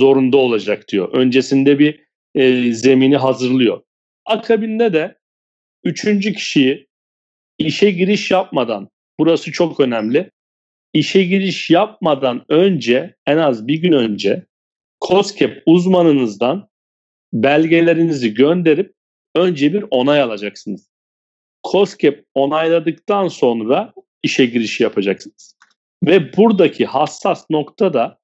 [0.00, 1.12] zorunda olacak diyor.
[1.12, 3.82] Öncesinde bir e, zemini hazırlıyor.
[4.26, 5.18] Akabinde de
[5.84, 6.86] üçüncü kişiyi
[7.58, 10.30] işe giriş yapmadan, burası çok önemli,
[10.92, 14.46] işe giriş yapmadan önce, en az bir gün önce
[15.00, 16.68] COSGAP uzmanınızdan
[17.32, 18.95] belgelerinizi gönderip
[19.36, 20.90] önce bir onay alacaksınız.
[21.64, 25.56] COSGAP onayladıktan sonra işe giriş yapacaksınız.
[26.06, 28.18] Ve buradaki hassas nokta da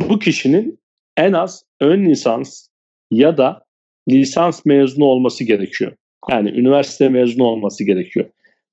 [0.00, 0.80] bu kişinin
[1.16, 2.66] en az ön lisans
[3.10, 3.64] ya da
[4.10, 5.96] lisans mezunu olması gerekiyor.
[6.30, 8.30] Yani üniversite mezunu olması gerekiyor.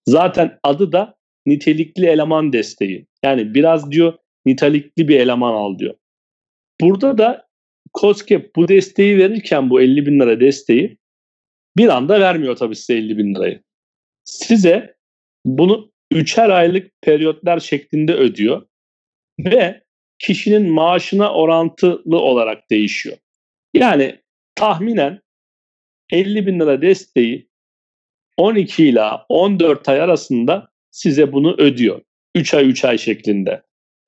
[0.08, 3.08] Zaten adı da nitelikli eleman desteği.
[3.24, 4.14] Yani biraz diyor
[4.46, 5.96] nitelikli bir eleman al diyor.
[6.82, 7.48] Burada da
[7.94, 10.98] COSGAP bu desteği verirken bu 50 bin lira desteği
[11.78, 13.64] bir anda vermiyor tabii size 50 bin lirayı.
[14.24, 14.96] Size
[15.46, 18.68] bunu üçer aylık periyotlar şeklinde ödüyor
[19.40, 19.84] ve
[20.20, 23.18] kişinin maaşına orantılı olarak değişiyor.
[23.74, 24.20] Yani
[24.56, 25.22] tahminen
[26.12, 27.50] 50 bin lira desteği
[28.38, 32.02] 12 ila 14 ay arasında size bunu ödüyor.
[32.36, 33.64] 3 ay 3 ay şeklinde.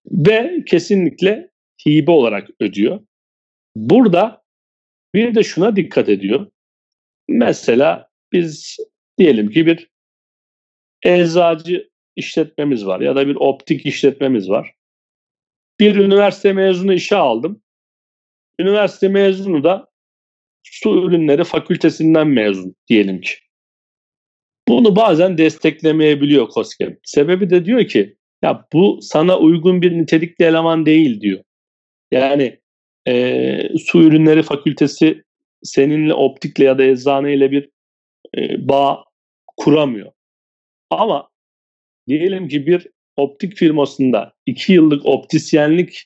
[0.06, 1.50] Ve kesinlikle
[1.88, 3.00] hibe olarak ödüyor.
[3.76, 4.44] Burada
[5.14, 6.48] bir de şuna dikkat ediyor.
[7.30, 8.78] Mesela biz
[9.18, 9.90] diyelim ki bir
[11.04, 14.74] eczacı işletmemiz var ya da bir optik işletmemiz var.
[15.80, 17.62] Bir üniversite mezunu işe aldım.
[18.60, 19.88] Üniversite mezunu da
[20.64, 23.32] su ürünleri fakültesinden mezun diyelim ki.
[24.68, 27.00] Bunu bazen desteklemeyebiliyor COSGAP.
[27.04, 31.44] Sebebi de diyor ki ya bu sana uygun bir nitelikli eleman değil diyor.
[32.12, 32.60] Yani
[33.08, 35.24] e, su ürünleri fakültesi
[35.64, 37.70] seninle optikle ya da eczaneyle bir
[38.38, 39.04] e, bağ
[39.58, 40.12] kuramıyor.
[40.90, 41.30] Ama
[42.08, 46.06] diyelim ki bir optik firmasında iki yıllık optisyenlik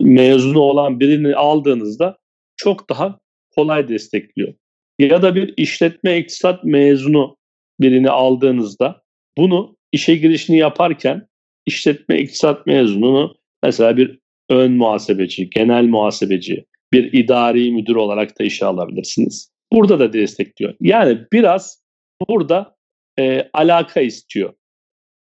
[0.00, 2.18] mezunu olan birini aldığınızda
[2.56, 3.18] çok daha
[3.50, 4.54] kolay destekliyor.
[4.98, 7.36] Ya da bir işletme iktisat mezunu
[7.80, 9.02] birini aldığınızda
[9.38, 11.26] bunu işe girişini yaparken
[11.66, 14.18] işletme iktisat mezununu mesela bir
[14.50, 19.52] ön muhasebeci, genel muhasebeci, bir idari müdür olarak da işe alabilirsiniz.
[19.72, 20.74] Burada da destekliyor.
[20.80, 21.82] Yani biraz
[22.28, 22.76] burada
[23.18, 24.54] e, alaka istiyor.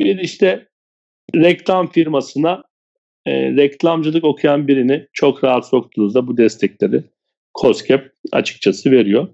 [0.01, 0.67] Bir işte
[1.35, 2.63] reklam firmasına
[3.25, 7.03] e, reklamcılık okuyan birini çok rahat soktuğunuzda bu destekleri
[7.61, 9.27] COSGAP açıkçası veriyor.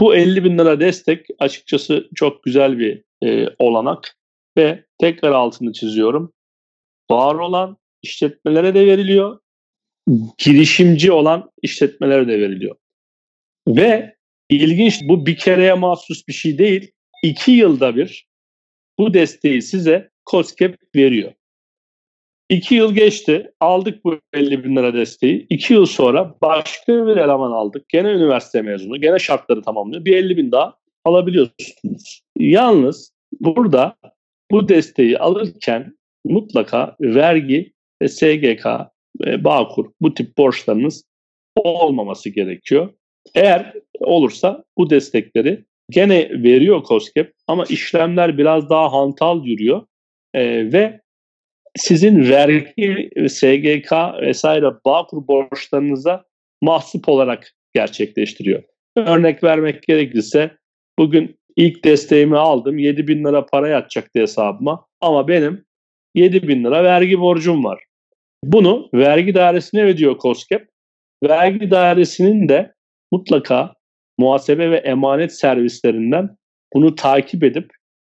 [0.00, 4.16] Bu 50 bin lira destek açıkçası çok güzel bir e, olanak
[4.58, 6.32] ve tekrar altını çiziyorum.
[7.10, 9.38] Var olan işletmelere de veriliyor,
[10.38, 12.76] girişimci olan işletmelere de veriliyor.
[13.68, 14.16] Ve
[14.48, 16.90] ilginç bu bir kereye mahsus bir şey değil.
[17.22, 18.26] İki yılda bir
[18.98, 21.32] bu desteği size COSGAP veriyor.
[22.48, 23.52] İki yıl geçti.
[23.60, 25.46] Aldık bu 50 bin lira desteği.
[25.50, 27.88] İki yıl sonra başka bir eleman aldık.
[27.88, 29.00] Gene üniversite mezunu.
[29.00, 30.04] Gene şartları tamamlıyor.
[30.04, 32.22] Bir 50 bin daha alabiliyorsunuz.
[32.38, 33.96] Yalnız burada
[34.50, 38.66] bu desteği alırken mutlaka vergi ve SGK,
[39.26, 41.04] ve Bağkur bu tip borçlarınız
[41.56, 42.94] olmaması gerekiyor.
[43.34, 49.86] Eğer olursa bu destekleri gene veriyor COSGAP ama işlemler biraz daha hantal yürüyor
[50.34, 51.00] e, ve
[51.76, 56.24] sizin vergi, SGK vesaire Bağkur borçlarınıza
[56.62, 58.62] mahsup olarak gerçekleştiriyor.
[58.96, 60.56] Örnek vermek gerekirse
[60.98, 65.64] bugün ilk desteğimi aldım 7 bin lira para yatacaktı hesabıma ama benim
[66.14, 67.84] 7 bin lira vergi borcum var.
[68.44, 70.62] Bunu vergi dairesine ödüyor COSGAP.
[71.24, 72.72] Vergi dairesinin de
[73.12, 73.74] mutlaka
[74.18, 76.36] muhasebe ve emanet servislerinden
[76.74, 77.70] bunu takip edip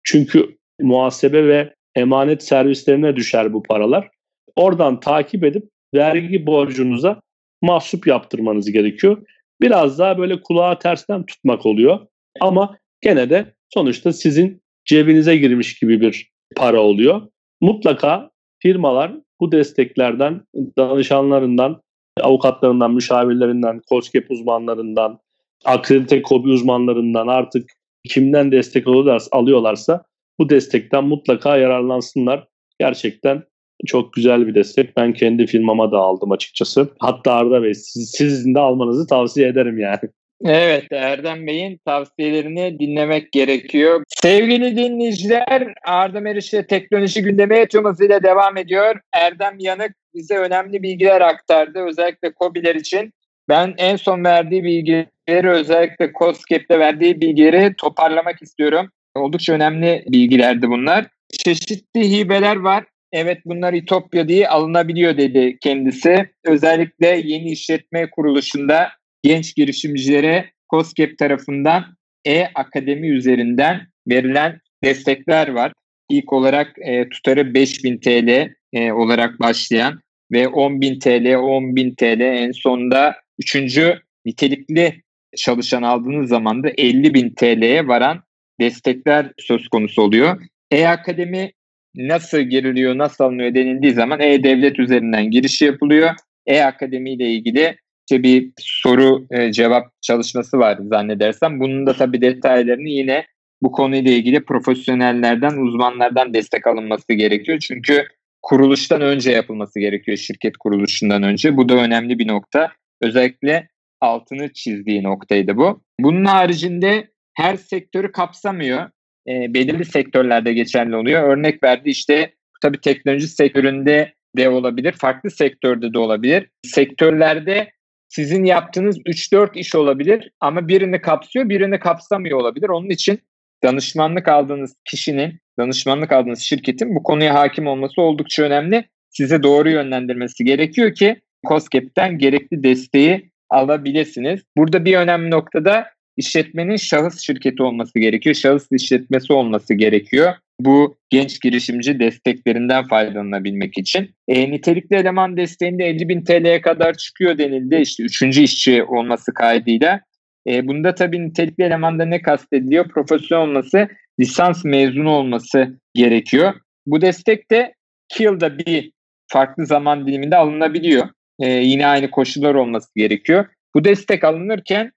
[0.05, 4.09] çünkü muhasebe ve emanet servislerine düşer bu paralar.
[4.57, 7.21] Oradan takip edip vergi borcunuza
[7.63, 9.27] mahsup yaptırmanız gerekiyor.
[9.61, 12.07] Biraz daha böyle kulağa tersten tutmak oluyor.
[12.41, 17.23] Ama gene de sonuçta sizin cebinize girmiş gibi bir para oluyor.
[17.61, 18.31] Mutlaka
[18.63, 19.13] firmalar
[19.45, 20.41] bu desteklerden,
[20.79, 21.83] danışanlarından,
[22.21, 25.19] avukatlarından, müşavirlerinden, COSGAP uzmanlarından,
[25.65, 27.71] akredite kobi uzmanlarından artık
[28.09, 28.87] kimden destek
[29.33, 30.05] alıyorlarsa
[30.39, 32.49] bu destekten mutlaka yararlansınlar.
[32.81, 33.43] Gerçekten
[33.87, 34.97] çok güzel bir destek.
[34.97, 36.89] Ben kendi firmama da aldım açıkçası.
[36.99, 40.11] Hatta Arda Bey siz, sizin de almanızı tavsiye ederim yani.
[40.45, 44.03] Evet Erdem Bey'in tavsiyelerini dinlemek gerekiyor.
[44.09, 49.01] Sevgili dinleyiciler Arda Meriç'le teknoloji gündemi tüm hızıyla devam ediyor.
[49.13, 53.13] Erdem Yanık bize önemli bilgiler aktardı özellikle COBİ'ler için.
[53.49, 58.91] Ben en son verdiği bilgi bilgileri özellikle COSGAP'te verdiği bilgileri toparlamak istiyorum.
[59.15, 61.07] Oldukça önemli bilgilerdi bunlar.
[61.45, 62.85] Çeşitli hibeler var.
[63.13, 66.31] Evet bunlar İtopya diye alınabiliyor dedi kendisi.
[66.45, 68.89] Özellikle yeni işletme kuruluşunda
[69.25, 71.85] genç girişimcilere COSGAP tarafından
[72.25, 75.73] e-akademi üzerinden verilen destekler var.
[76.11, 80.01] İlk olarak e, tutarı 5000 TL e, olarak başlayan
[80.33, 85.03] ve 10.000 TL, 10.000 TL en sonunda üçüncü nitelikli
[85.37, 88.23] çalışan aldığınız zaman da 50.000 TL'ye varan
[88.61, 90.43] destekler söz konusu oluyor.
[90.71, 91.53] E-Akademi
[91.95, 96.11] nasıl giriliyor, nasıl alınıyor denildiği zaman E-Devlet üzerinden giriş yapılıyor.
[96.47, 97.77] E-Akademi ile ilgili
[98.11, 101.61] işte bir soru e, cevap çalışması var zannedersem.
[101.61, 103.27] Bunun da tabii detaylarını yine
[103.63, 107.59] bu konuyla ilgili profesyonellerden, uzmanlardan destek alınması gerekiyor.
[107.59, 108.07] Çünkü
[108.43, 111.57] kuruluştan önce yapılması gerekiyor şirket kuruluşundan önce.
[111.57, 112.73] Bu da önemli bir nokta.
[113.03, 113.69] Özellikle
[114.01, 115.83] altını çizdiği noktaydı bu.
[116.01, 118.91] Bunun haricinde her sektörü kapsamıyor.
[119.29, 121.23] E, belirli sektörlerde geçerli oluyor.
[121.23, 126.49] Örnek verdi işte tabii teknoloji sektöründe de olabilir, farklı sektörde de olabilir.
[126.67, 127.71] Sektörlerde
[128.15, 132.69] sizin yaptığınız 3-4 iş olabilir ama birini kapsıyor, birini kapsamıyor olabilir.
[132.69, 133.19] Onun için
[133.65, 138.85] danışmanlık aldığınız kişinin, danışmanlık aldığınız şirketin bu konuya hakim olması oldukça önemli.
[139.11, 144.41] Size doğru yönlendirmesi gerekiyor ki COSGAP'ten gerekli desteği alabilirsiniz.
[144.57, 148.35] Burada bir önemli noktada işletmenin şahıs şirketi olması gerekiyor.
[148.35, 150.35] Şahıs işletmesi olması gerekiyor.
[150.61, 154.11] Bu genç girişimci desteklerinden faydalanabilmek için.
[154.29, 157.77] E, nitelikli eleman desteğinde 50 bin TL'ye kadar çıkıyor denildi.
[157.77, 160.01] İşte üçüncü işçi olması kaydıyla.
[160.49, 162.89] E, bunda tabii nitelikli elemanda ne kastediliyor?
[162.89, 163.89] Profesyonel olması,
[164.21, 166.55] lisans mezunu olması gerekiyor.
[166.87, 167.75] Bu destek de
[168.13, 168.93] 2 yılda bir
[169.29, 171.09] farklı zaman diliminde alınabiliyor.
[171.41, 173.47] E, yine aynı koşullar olması gerekiyor.
[173.75, 174.93] Bu destek alınırken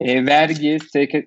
[0.00, 0.78] e, vergi,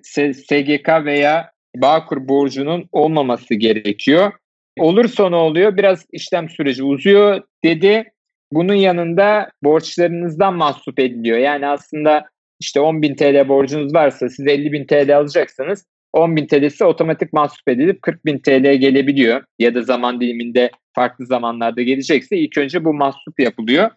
[0.02, 4.32] SGK veya Bağkur borcunun olmaması gerekiyor.
[4.78, 5.76] Olursa ne oluyor?
[5.76, 8.12] Biraz işlem süreci uzuyor dedi.
[8.52, 11.38] Bunun yanında borçlarınızdan mahsup ediliyor.
[11.38, 12.26] Yani aslında
[12.60, 17.32] işte 10 bin TL borcunuz varsa siz 50 bin TL alacaksanız 10 bin TL'si otomatik
[17.32, 19.44] mahsup edilip 40 bin TL gelebiliyor.
[19.58, 23.90] Ya da zaman diliminde farklı zamanlarda gelecekse ilk önce bu mahsup yapılıyor.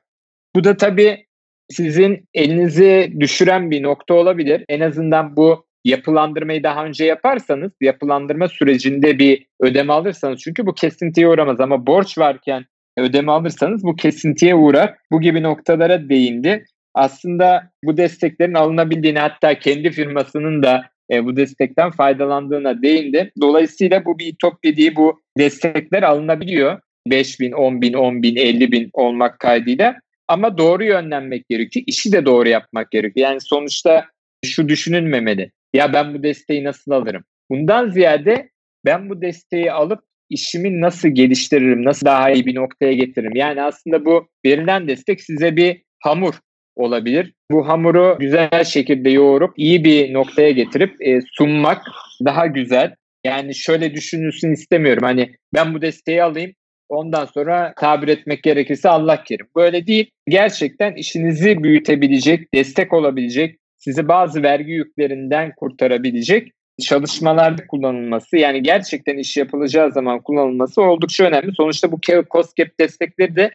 [0.55, 1.25] Bu da tabii
[1.71, 4.65] sizin elinizi düşüren bir nokta olabilir.
[4.69, 11.27] En azından bu yapılandırmayı daha önce yaparsanız, yapılandırma sürecinde bir ödeme alırsanız çünkü bu kesintiye
[11.27, 12.65] uğramaz ama borç varken
[12.97, 14.95] ödeme alırsanız bu kesintiye uğrar.
[15.11, 16.65] Bu gibi noktalara değindi.
[16.95, 23.31] Aslında bu desteklerin alınabildiğini hatta kendi firmasının da e, bu destekten faydalandığına değindi.
[23.41, 26.79] Dolayısıyla bu bir top dediği bu destekler alınabiliyor.
[27.07, 29.95] 5 bin, 10 bin, 10 bin, 50 bin olmak kaydıyla.
[30.27, 31.83] Ama doğru yönlenmek gerekiyor.
[31.87, 33.27] İşi de doğru yapmak gerekiyor.
[33.27, 34.05] Yani sonuçta
[34.45, 35.51] şu düşünülmemeli.
[35.73, 37.23] Ya ben bu desteği nasıl alırım?
[37.49, 38.49] Bundan ziyade
[38.85, 43.35] ben bu desteği alıp işimi nasıl geliştiririm, nasıl daha iyi bir noktaya getiririm?
[43.35, 46.33] Yani aslında bu verilen destek size bir hamur
[46.75, 47.33] olabilir.
[47.51, 51.81] Bu hamuru güzel şekilde yoğurup iyi bir noktaya getirip e, sunmak
[52.25, 52.95] daha güzel.
[53.25, 55.03] Yani şöyle düşünülsün istemiyorum.
[55.03, 56.53] Hani ben bu desteği alayım,
[56.89, 59.47] Ondan sonra tabir etmek gerekirse Allah kerim.
[59.55, 60.11] Böyle değil.
[60.27, 69.37] Gerçekten işinizi büyütebilecek, destek olabilecek, sizi bazı vergi yüklerinden kurtarabilecek çalışmalarda kullanılması yani gerçekten iş
[69.37, 71.51] yapılacağı zaman kullanılması oldukça önemli.
[71.57, 73.51] Sonuçta bu COSGAP destekleri de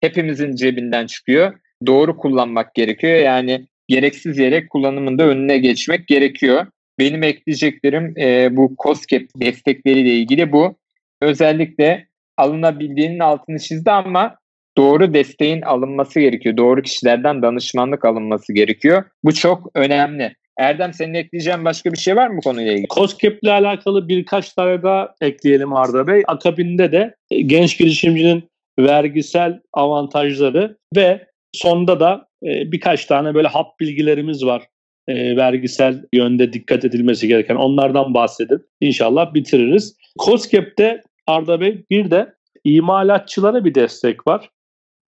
[0.00, 1.52] hepimizin cebinden çıkıyor.
[1.86, 3.16] Doğru kullanmak gerekiyor.
[3.16, 6.66] Yani gereksiz yere kullanımında önüne geçmek gerekiyor.
[6.98, 10.76] Benim ekleyeceklerim e, bu COSGAP destekleriyle ilgili bu.
[11.22, 14.39] Özellikle alınabildiğinin altını çizdi ama
[14.78, 16.56] doğru desteğin alınması gerekiyor.
[16.56, 19.04] Doğru kişilerden danışmanlık alınması gerekiyor.
[19.24, 20.34] Bu çok önemli.
[20.58, 22.88] Erdem senin ekleyeceğin başka bir şey var mı konuyla ilgili?
[22.88, 26.22] COSGAP ile alakalı birkaç tane daha ekleyelim Arda Bey.
[26.26, 28.44] Akabinde de genç girişimcinin
[28.78, 34.62] vergisel avantajları ve sonunda da e, birkaç tane böyle hap bilgilerimiz var.
[35.08, 39.96] E, vergisel yönde dikkat edilmesi gereken onlardan bahsedip inşallah bitiririz.
[40.18, 41.84] COSGAP'te Arda Bey.
[41.90, 44.50] Bir de imalatçılara bir destek var.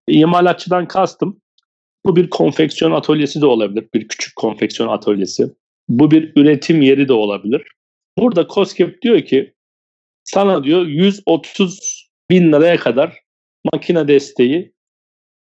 [0.07, 1.41] İmalatçıdan kastım
[2.05, 3.87] bu bir konfeksiyon atölyesi de olabilir.
[3.93, 5.53] Bir küçük konfeksiyon atölyesi.
[5.89, 7.67] Bu bir üretim yeri de olabilir.
[8.17, 9.53] Burada COSGAP diyor ki
[10.23, 13.19] sana diyor 130 bin liraya kadar
[13.73, 14.73] makine desteği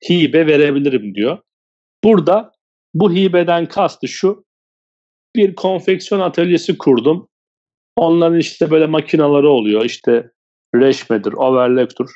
[0.10, 1.38] hibe verebilirim diyor.
[2.04, 2.52] Burada
[2.94, 4.46] bu hibeden kastı şu
[5.36, 7.28] bir konfeksiyon atölyesi kurdum.
[7.96, 9.86] Onların işte böyle makinaları oluyor.
[9.86, 10.32] İşte
[10.76, 12.10] Reşme'dir, Overlock'tur.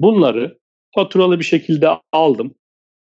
[0.00, 0.58] Bunları
[0.96, 2.54] faturalı bir şekilde aldım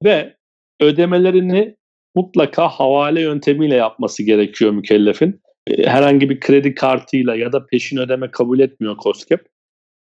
[0.04, 0.36] ve
[0.80, 1.76] ödemelerini
[2.14, 5.40] mutlaka havale yöntemiyle yapması gerekiyor mükellefin.
[5.66, 9.40] E, herhangi bir kredi kartıyla ya da peşin ödeme kabul etmiyor COSGAP.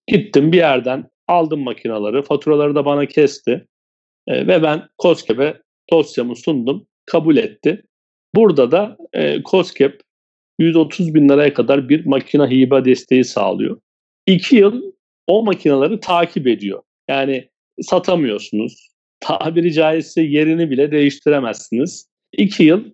[0.06, 3.66] Gittim bir yerden aldım makinaları, faturaları da bana kesti
[4.26, 5.62] e, ve ben COSGAP'e
[5.92, 7.82] dosyamı sundum, kabul etti.
[8.34, 10.00] Burada da e, COSGAP
[10.58, 13.80] 130 bin liraya kadar bir makina hibe desteği sağlıyor.
[14.26, 14.82] İki yıl
[15.26, 16.82] o makinaları takip ediyor.
[17.08, 17.48] Yani
[17.82, 18.88] satamıyorsunuz.
[19.20, 22.08] Tabiri caizse yerini bile değiştiremezsiniz.
[22.32, 22.84] İki yıl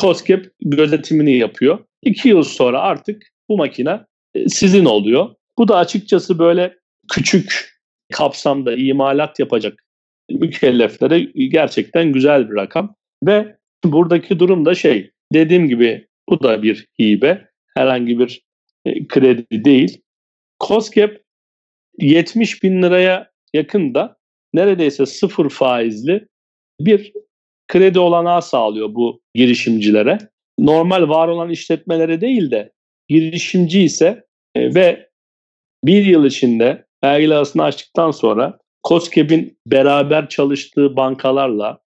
[0.00, 1.78] COSGAP gözetimini yapıyor.
[2.02, 4.00] İki yıl sonra artık bu makine
[4.34, 5.34] e, sizin oluyor.
[5.58, 6.74] Bu da açıkçası böyle
[7.12, 7.74] küçük
[8.12, 9.84] kapsamda imalat yapacak
[10.30, 12.94] mükelleflere gerçekten güzel bir rakam.
[13.26, 17.48] Ve buradaki durum da şey dediğim gibi bu da bir hibe.
[17.76, 18.42] Herhangi bir
[18.84, 20.00] e, kredi değil.
[20.60, 21.20] COSGAP
[21.98, 24.16] 70 bin liraya yakın da
[24.54, 26.28] neredeyse sıfır faizli
[26.80, 27.12] bir
[27.68, 30.18] kredi olanağı sağlıyor bu girişimcilere.
[30.58, 32.72] Normal var olan işletmelere değil de
[33.08, 34.24] girişimci ise
[34.54, 35.08] e, ve
[35.84, 41.80] bir yıl içinde vergi açtıktan sonra COSGAP'in beraber çalıştığı bankalarla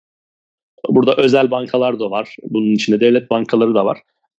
[0.89, 2.37] burada özel bankalar da var.
[2.43, 3.99] Bunun içinde devlet bankaları da var.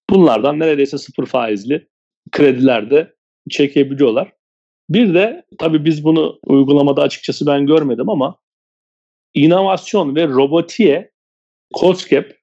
[0.10, 1.88] Bunlardan neredeyse sıfır faizli
[2.32, 3.14] krediler de
[3.50, 4.32] çekebiliyorlar.
[4.90, 8.38] Bir de tabii biz bunu uygulamada açıkçası ben görmedim ama
[9.34, 11.12] inovasyon ve robotiye
[11.74, 12.38] COSGAP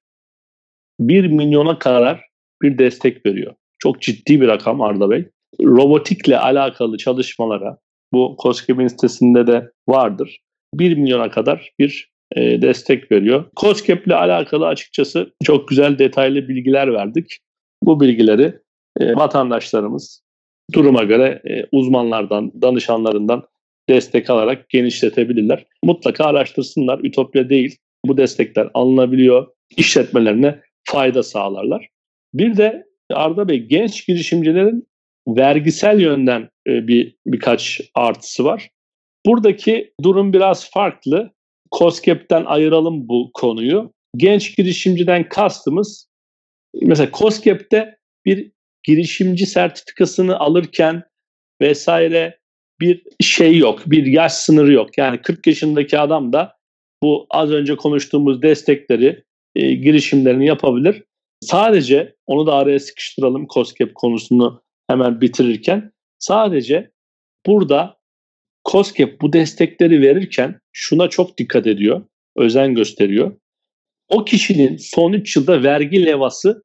[0.99, 2.25] 1 milyona kadar
[2.61, 3.55] bir destek veriyor.
[3.79, 5.29] Çok ciddi bir rakam Arda Bey.
[5.61, 7.77] Robotikle alakalı çalışmalara
[8.13, 10.39] bu COSGAP'in sitesinde de vardır.
[10.73, 13.45] 1 milyona kadar bir e, destek veriyor.
[13.55, 17.39] COSGAP ile alakalı açıkçası çok güzel detaylı bilgiler verdik.
[17.83, 18.59] Bu bilgileri
[18.99, 20.24] e, vatandaşlarımız
[20.73, 23.43] duruma göre e, uzmanlardan, danışanlarından
[23.89, 25.65] destek alarak genişletebilirler.
[25.83, 26.99] Mutlaka araştırsınlar.
[27.03, 27.77] Ütopya değil.
[28.05, 29.47] Bu destekler alınabiliyor.
[29.77, 31.89] İşletmelerine fayda sağlarlar.
[32.33, 34.87] Bir de Arda Bey genç girişimcilerin
[35.27, 38.69] vergisel yönden e, bir birkaç artısı var.
[39.25, 41.31] Buradaki durum biraz farklı.
[41.71, 43.93] COSGAP'ten ayıralım bu konuyu.
[44.17, 46.07] Genç girişimciden kastımız
[46.81, 48.51] mesela COSGAP'te bir
[48.87, 51.03] girişimci sertifikasını alırken
[51.61, 52.39] vesaire
[52.79, 54.97] bir şey yok, bir yaş sınırı yok.
[54.97, 56.55] Yani 40 yaşındaki adam da
[57.03, 59.23] bu az önce konuştuğumuz destekleri,
[59.55, 61.03] e, girişimlerini yapabilir.
[61.41, 65.91] Sadece onu da araya sıkıştıralım COSGAP konusunu hemen bitirirken.
[66.19, 66.91] Sadece
[67.45, 67.97] burada
[68.65, 72.05] COSGAP bu destekleri verirken şuna çok dikkat ediyor,
[72.35, 73.37] özen gösteriyor.
[74.09, 76.63] O kişinin son 3 yılda vergi levası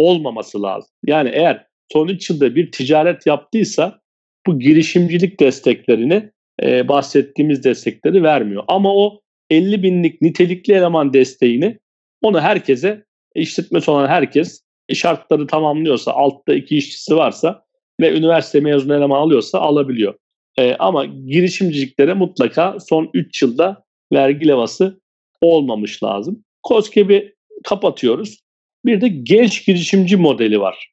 [0.00, 0.90] olmaması lazım.
[1.06, 4.00] Yani eğer son 3 yılda bir ticaret yaptıysa
[4.46, 6.30] bu girişimcilik desteklerini
[6.62, 8.64] e, bahsettiğimiz destekleri vermiyor.
[8.68, 9.20] Ama o
[9.50, 11.78] 50 binlik nitelikli eleman desteğini
[12.22, 14.62] onu herkese işletmesi olan herkes
[14.94, 17.64] şartları tamamlıyorsa, altta iki işçisi varsa
[18.00, 20.14] ve üniversite mezunu eleman alıyorsa alabiliyor.
[20.58, 25.00] E, ama girişimciliklere mutlaka son 3 yılda vergi levası
[25.40, 26.44] olmamış lazım.
[26.68, 27.34] COSGAP'i
[27.64, 28.38] kapatıyoruz.
[28.84, 30.92] Bir de genç girişimci modeli var.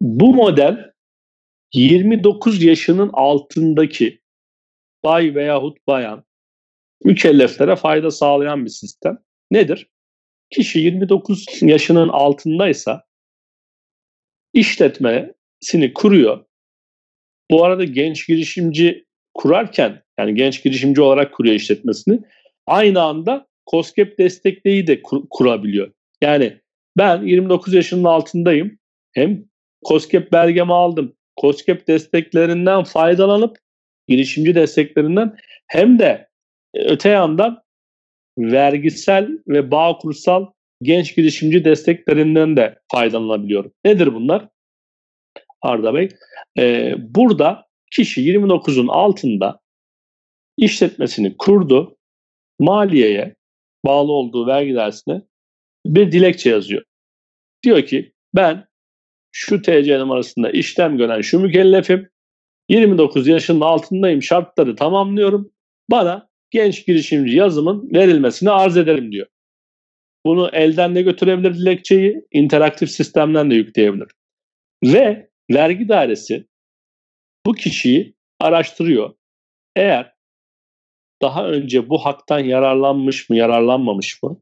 [0.00, 0.92] Bu model
[1.74, 4.20] 29 yaşının altındaki
[5.04, 6.24] bay veyahut bayan
[7.04, 9.18] mükelleflere fayda sağlayan bir sistem.
[9.50, 9.90] Nedir?
[10.50, 13.04] Kişi 29 yaşının altındaysa
[14.52, 16.44] işletmesini kuruyor.
[17.50, 22.20] Bu arada genç girişimci kurarken yani genç girişimci olarak kuruyor işletmesini.
[22.66, 25.92] Aynı anda COSGAP destekleyi de kur- kurabiliyor.
[26.22, 26.60] Yani
[26.98, 28.78] ben 29 yaşının altındayım.
[29.12, 29.44] Hem
[29.88, 31.16] COSGAP belgemi aldım.
[31.40, 33.58] COSGAP desteklerinden faydalanıp
[34.08, 35.36] girişimci desteklerinden
[35.66, 36.28] hem de
[36.74, 37.62] e, öte yandan
[38.38, 40.46] vergisel ve bağ kursal
[40.82, 43.72] genç girişimci desteklerinden de faydalanabiliyorum.
[43.84, 44.48] Nedir bunlar?
[45.62, 46.08] Arda Bey.
[46.58, 49.60] Ee, burada kişi 29'un altında
[50.56, 51.96] işletmesini kurdu.
[52.60, 53.36] Maliyeye
[53.84, 55.22] bağlı olduğu vergi dersine
[55.86, 56.82] bir dilekçe yazıyor.
[57.64, 58.68] Diyor ki ben
[59.32, 62.08] şu TC numarasında işlem gören şu mükellefim
[62.68, 65.52] 29 yaşının altındayım şartları tamamlıyorum.
[65.90, 69.26] Bana genç girişimci yazımın verilmesini arz ederim diyor.
[70.26, 74.08] Bunu elden de götürebilir dilekçeyi, interaktif sistemden de yükleyebilir.
[74.84, 76.46] Ve vergi dairesi
[77.46, 79.14] bu kişiyi araştırıyor.
[79.76, 80.12] Eğer
[81.22, 84.40] daha önce bu haktan yararlanmış mı, yararlanmamış mı?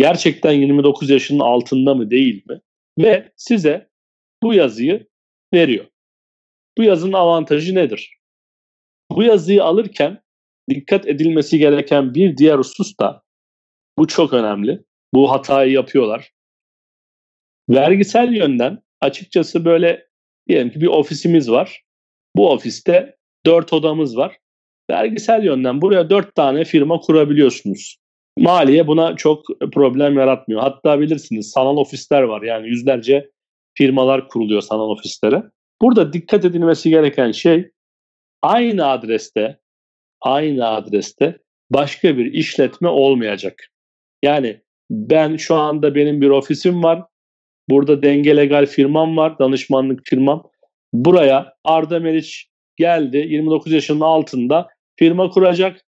[0.00, 2.60] Gerçekten 29 yaşının altında mı, değil mi?
[2.98, 3.90] Ve size
[4.42, 5.06] bu yazıyı
[5.54, 5.86] veriyor.
[6.78, 8.18] Bu yazının avantajı nedir?
[9.10, 10.22] Bu yazıyı alırken
[10.70, 13.22] dikkat edilmesi gereken bir diğer husus da
[13.98, 14.84] bu çok önemli.
[15.14, 16.32] bu hatayı yapıyorlar.
[17.70, 20.08] Vergisel yönden açıkçası böyle
[20.48, 21.82] diyelim ki bir ofisimiz var.
[22.36, 24.38] Bu ofiste dört odamız var.
[24.90, 28.00] Vergisel yönden buraya dört tane firma kurabiliyorsunuz.
[28.38, 30.60] Maliye buna çok problem yaratmıyor.
[30.60, 32.42] Hatta bilirsiniz sanal ofisler var.
[32.42, 33.30] Yani yüzlerce
[33.74, 35.42] firmalar kuruluyor sanal ofislere.
[35.82, 37.70] Burada dikkat edilmesi gereken şey
[38.42, 39.60] aynı adreste
[40.20, 41.38] aynı adreste
[41.70, 43.66] başka bir işletme olmayacak.
[44.22, 44.60] Yani
[44.90, 47.02] ben şu anda benim bir ofisim var.
[47.68, 50.50] Burada denge legal firmam var, danışmanlık firmam.
[50.92, 55.80] Buraya Arda Meriç geldi 29 yaşının altında firma kuracak.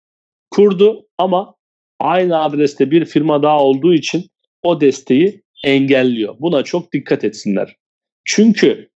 [0.52, 1.56] Kurdu ama
[2.02, 4.26] aynı adreste bir firma daha olduğu için
[4.64, 6.36] o desteği engelliyor.
[6.39, 7.76] Buna çok dikkat etsinler.
[8.26, 8.89] Çünkü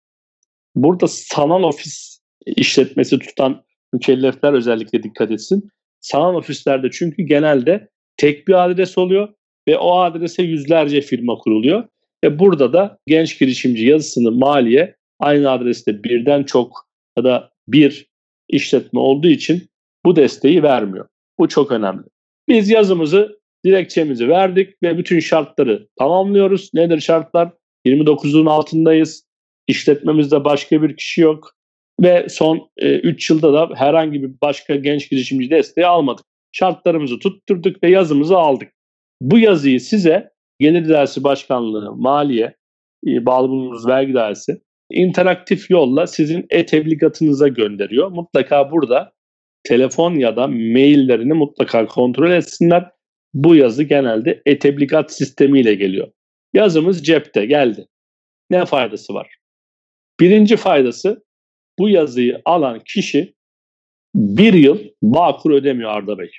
[0.76, 5.70] burada sanal ofis işletmesi tutan mükellefler özellikle dikkat etsin.
[5.99, 9.30] Sanal ofislerde çünkü genelde tek bir adres oluyor
[9.68, 11.88] ve o adrese yüzlerce firma kuruluyor.
[12.24, 16.88] Ve burada da genç girişimci yazısını maliye aynı adreste birden çok
[17.18, 18.08] ya da bir
[18.49, 19.70] işletme olduğu için
[20.06, 21.08] bu desteği vermiyor.
[21.39, 22.03] Bu çok önemli.
[22.48, 26.70] Biz yazımızı, dilekçemizi verdik ve bütün şartları tamamlıyoruz.
[26.74, 27.52] Nedir şartlar?
[27.86, 29.26] 29'un altındayız.
[29.68, 31.52] İşletmemizde başka bir kişi yok.
[32.02, 36.26] Ve son 3 e, yılda da herhangi bir başka genç girişimci desteği almadık.
[36.52, 38.72] Şartlarımızı tutturduk ve yazımızı aldık.
[39.22, 40.30] Bu yazıyı size
[40.60, 42.56] Gelir Dersi Başkanlığı, Maliye,
[43.08, 48.12] e, bağlı bulunduğunuz vergi dairesi interaktif yolla sizin e-tebligatınıza gönderiyor.
[48.12, 49.12] Mutlaka burada
[49.66, 52.91] telefon ya da maillerini mutlaka kontrol etsinler.
[53.34, 56.11] Bu yazı genelde e-tebligat sistemiyle geliyor.
[56.53, 57.88] Yazımız cepte geldi.
[58.49, 59.36] Ne faydası var?
[60.20, 61.24] Birinci faydası
[61.80, 63.36] bu yazıyı alan kişi
[64.16, 66.32] bir yıl Bağkur ödemiyor Arda Bey.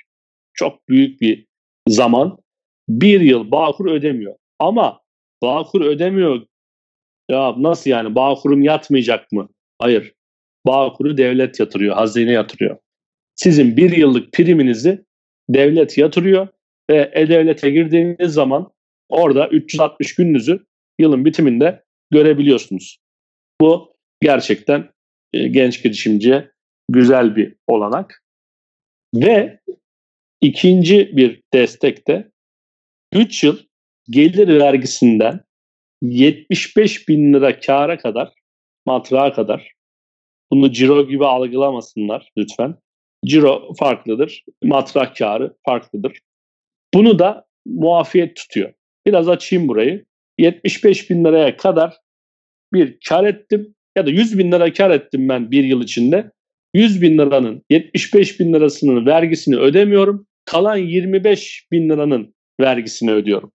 [0.53, 1.45] Çok büyük bir
[1.87, 2.37] zaman.
[2.89, 4.35] Bir yıl Bağkur ödemiyor.
[4.59, 5.01] Ama
[5.41, 6.45] Bağkur ödemiyor.
[7.29, 9.49] Ya nasıl yani Bağkur'um yatmayacak mı?
[9.79, 10.13] Hayır.
[10.65, 12.77] Bağkur'u devlet yatırıyor, hazine yatırıyor.
[13.37, 15.05] Sizin bir yıllık priminizi
[15.49, 16.47] devlet yatırıyor
[16.89, 18.71] ve e-devlete girdiğiniz zaman
[19.09, 20.65] orada 360 gününüzü
[20.99, 22.99] yılın bitiminde görebiliyorsunuz.
[23.61, 24.89] Bu gerçekten
[25.33, 26.51] e, genç girişimciye
[26.89, 28.23] güzel bir olanak.
[29.15, 29.59] Ve
[30.41, 32.31] ikinci bir destek de
[33.13, 33.57] 3 yıl
[34.09, 35.41] gelir vergisinden
[36.01, 38.33] 75 bin lira kâra kadar,
[38.85, 39.71] matrağa kadar,
[40.51, 42.75] bunu ciro gibi algılamasınlar lütfen.
[43.25, 46.19] Ciro farklıdır, matrak kârı farklıdır.
[46.93, 48.73] Bunu da muafiyet tutuyor.
[49.07, 50.05] Biraz açayım burayı.
[50.39, 51.97] 75 bin liraya kadar
[52.73, 56.31] bir kar ettim ya da 100 bin lira kar ettim ben bir yıl içinde.
[56.73, 60.27] 100 bin liranın 75 bin lirasının vergisini ödemiyorum.
[60.45, 63.51] Kalan 25 bin liranın vergisini ödüyorum.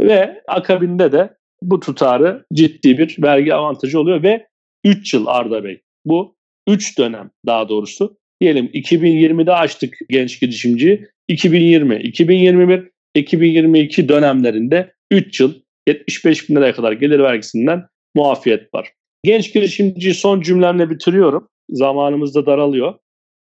[0.00, 4.46] Ve akabinde de bu tutarı ciddi bir vergi avantajı oluyor ve
[4.84, 5.82] 3 yıl Arda Bey.
[6.04, 6.36] Bu
[6.68, 8.18] 3 dönem daha doğrusu.
[8.40, 11.08] Diyelim 2020'de açtık genç girişimci.
[11.28, 15.54] 2020, 2021, 2022 dönemlerinde 3 yıl
[15.88, 18.92] 75 bin liraya kadar gelir vergisinden muafiyet var.
[19.24, 21.48] Genç girişimci son cümlemle bitiriyorum.
[21.70, 22.94] Zamanımız da daralıyor.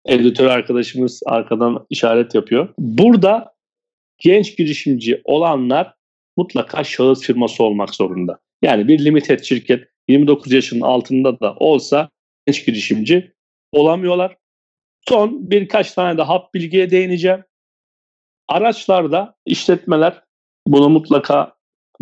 [0.06, 2.68] Editör arkadaşımız arkadan işaret yapıyor.
[2.78, 3.52] Burada
[4.18, 5.94] genç girişimci olanlar
[6.36, 8.38] mutlaka şahıs firması olmak zorunda.
[8.62, 12.10] Yani bir limited şirket 29 yaşının altında da olsa
[12.46, 13.32] genç girişimci
[13.72, 14.36] olamıyorlar.
[15.08, 17.44] Son birkaç tane de hap bilgiye değineceğim.
[18.48, 20.22] Araçlarda işletmeler
[20.66, 21.54] bunu mutlaka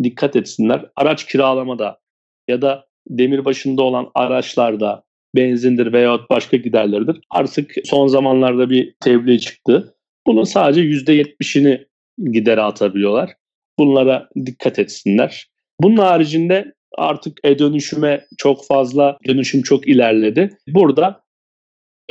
[0.03, 0.85] dikkat etsinler.
[0.95, 1.99] Araç kiralamada
[2.47, 5.03] ya da demir başında olan araçlarda
[5.35, 7.21] benzindir veyahut başka giderleridir.
[7.29, 9.95] Artık son zamanlarda bir tebliğ çıktı.
[10.27, 11.85] Bunun sadece %70'ini
[12.31, 13.33] gidere atabiliyorlar.
[13.79, 15.47] Bunlara dikkat etsinler.
[15.81, 20.57] Bunun haricinde artık e-dönüşüme çok fazla, dönüşüm çok ilerledi.
[20.67, 21.23] Burada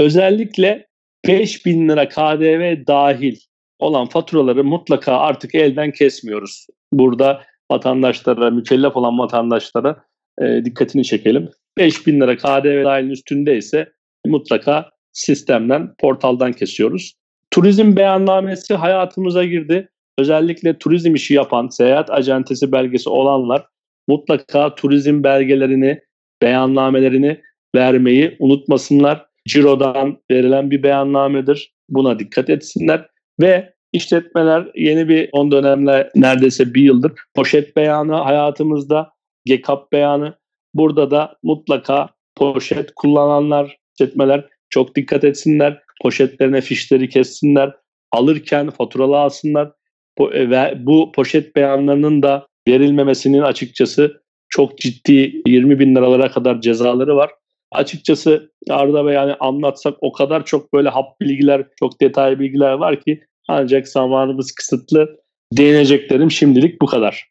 [0.00, 0.86] özellikle
[1.26, 3.36] 5000 lira KDV dahil
[3.78, 6.66] olan faturaları mutlaka artık elden kesmiyoruz.
[6.92, 10.04] Burada vatandaşlara, mükellef olan vatandaşlara
[10.42, 11.48] e, dikkatini çekelim.
[11.78, 13.92] 5000 lira KDV dahilin üstünde ise
[14.26, 17.14] mutlaka sistemden, portaldan kesiyoruz.
[17.50, 19.88] Turizm beyannamesi hayatımıza girdi.
[20.18, 23.66] Özellikle turizm işi yapan, seyahat acentesi belgesi olanlar
[24.08, 26.00] mutlaka turizm belgelerini,
[26.42, 27.40] beyannamelerini
[27.76, 29.29] vermeyi unutmasınlar.
[29.48, 31.72] Ciro'dan verilen bir beyannamedir.
[31.88, 33.06] Buna dikkat etsinler.
[33.40, 39.10] Ve işletmeler yeni bir on dönemle neredeyse bir yıldır poşet beyanı hayatımızda
[39.44, 40.34] GECAP beyanı.
[40.74, 45.82] Burada da mutlaka poşet kullananlar, işletmeler çok dikkat etsinler.
[46.02, 47.74] Poşetlerine fişleri kessinler.
[48.12, 49.72] Alırken faturalı alsınlar.
[50.20, 57.30] ve bu poşet beyanlarının da verilmemesinin açıkçası çok ciddi 20 bin liralara kadar cezaları var.
[57.72, 63.00] Açıkçası Arda Bey yani anlatsak o kadar çok böyle hap bilgiler, çok detaylı bilgiler var
[63.00, 65.20] ki ancak zamanımız kısıtlı.
[65.52, 67.30] Değineceklerim şimdilik bu kadar.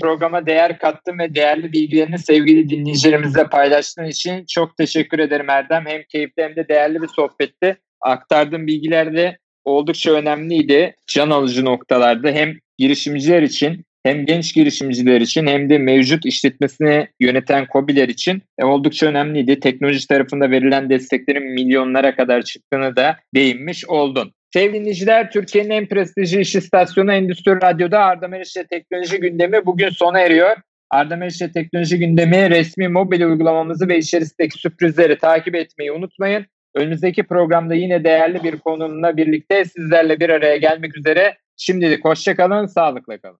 [0.00, 5.86] Programa değer kattın ve değerli bilgilerini sevgili dinleyicilerimizle paylaştığın için çok teşekkür ederim Erdem.
[5.86, 7.76] Hem keyifli hem de değerli bir sohbetti.
[8.00, 10.94] Aktardığın bilgiler de oldukça önemliydi.
[11.06, 17.66] Can alıcı noktalarda hem girişimciler için hem genç girişimciler için hem de mevcut işletmesini yöneten
[17.66, 19.60] KOBİ'ler için e, oldukça önemliydi.
[19.60, 24.32] Teknoloji tarafında verilen desteklerin milyonlara kadar çıktığını da değinmiş oldun.
[24.52, 30.20] Sevgili dinleyiciler, Türkiye'nin en prestijli iş istasyonu Endüstri Radyo'da Arda Meriç'le teknoloji gündemi bugün sona
[30.20, 30.56] eriyor.
[30.90, 36.46] Arda Meriç'le teknoloji gündemi resmi mobil uygulamamızı ve içerisindeki sürprizleri takip etmeyi unutmayın.
[36.74, 41.36] Önümüzdeki programda yine değerli bir konumla birlikte sizlerle bir araya gelmek üzere.
[41.56, 43.36] Şimdilik hoşçakalın, sağlıkla kalın.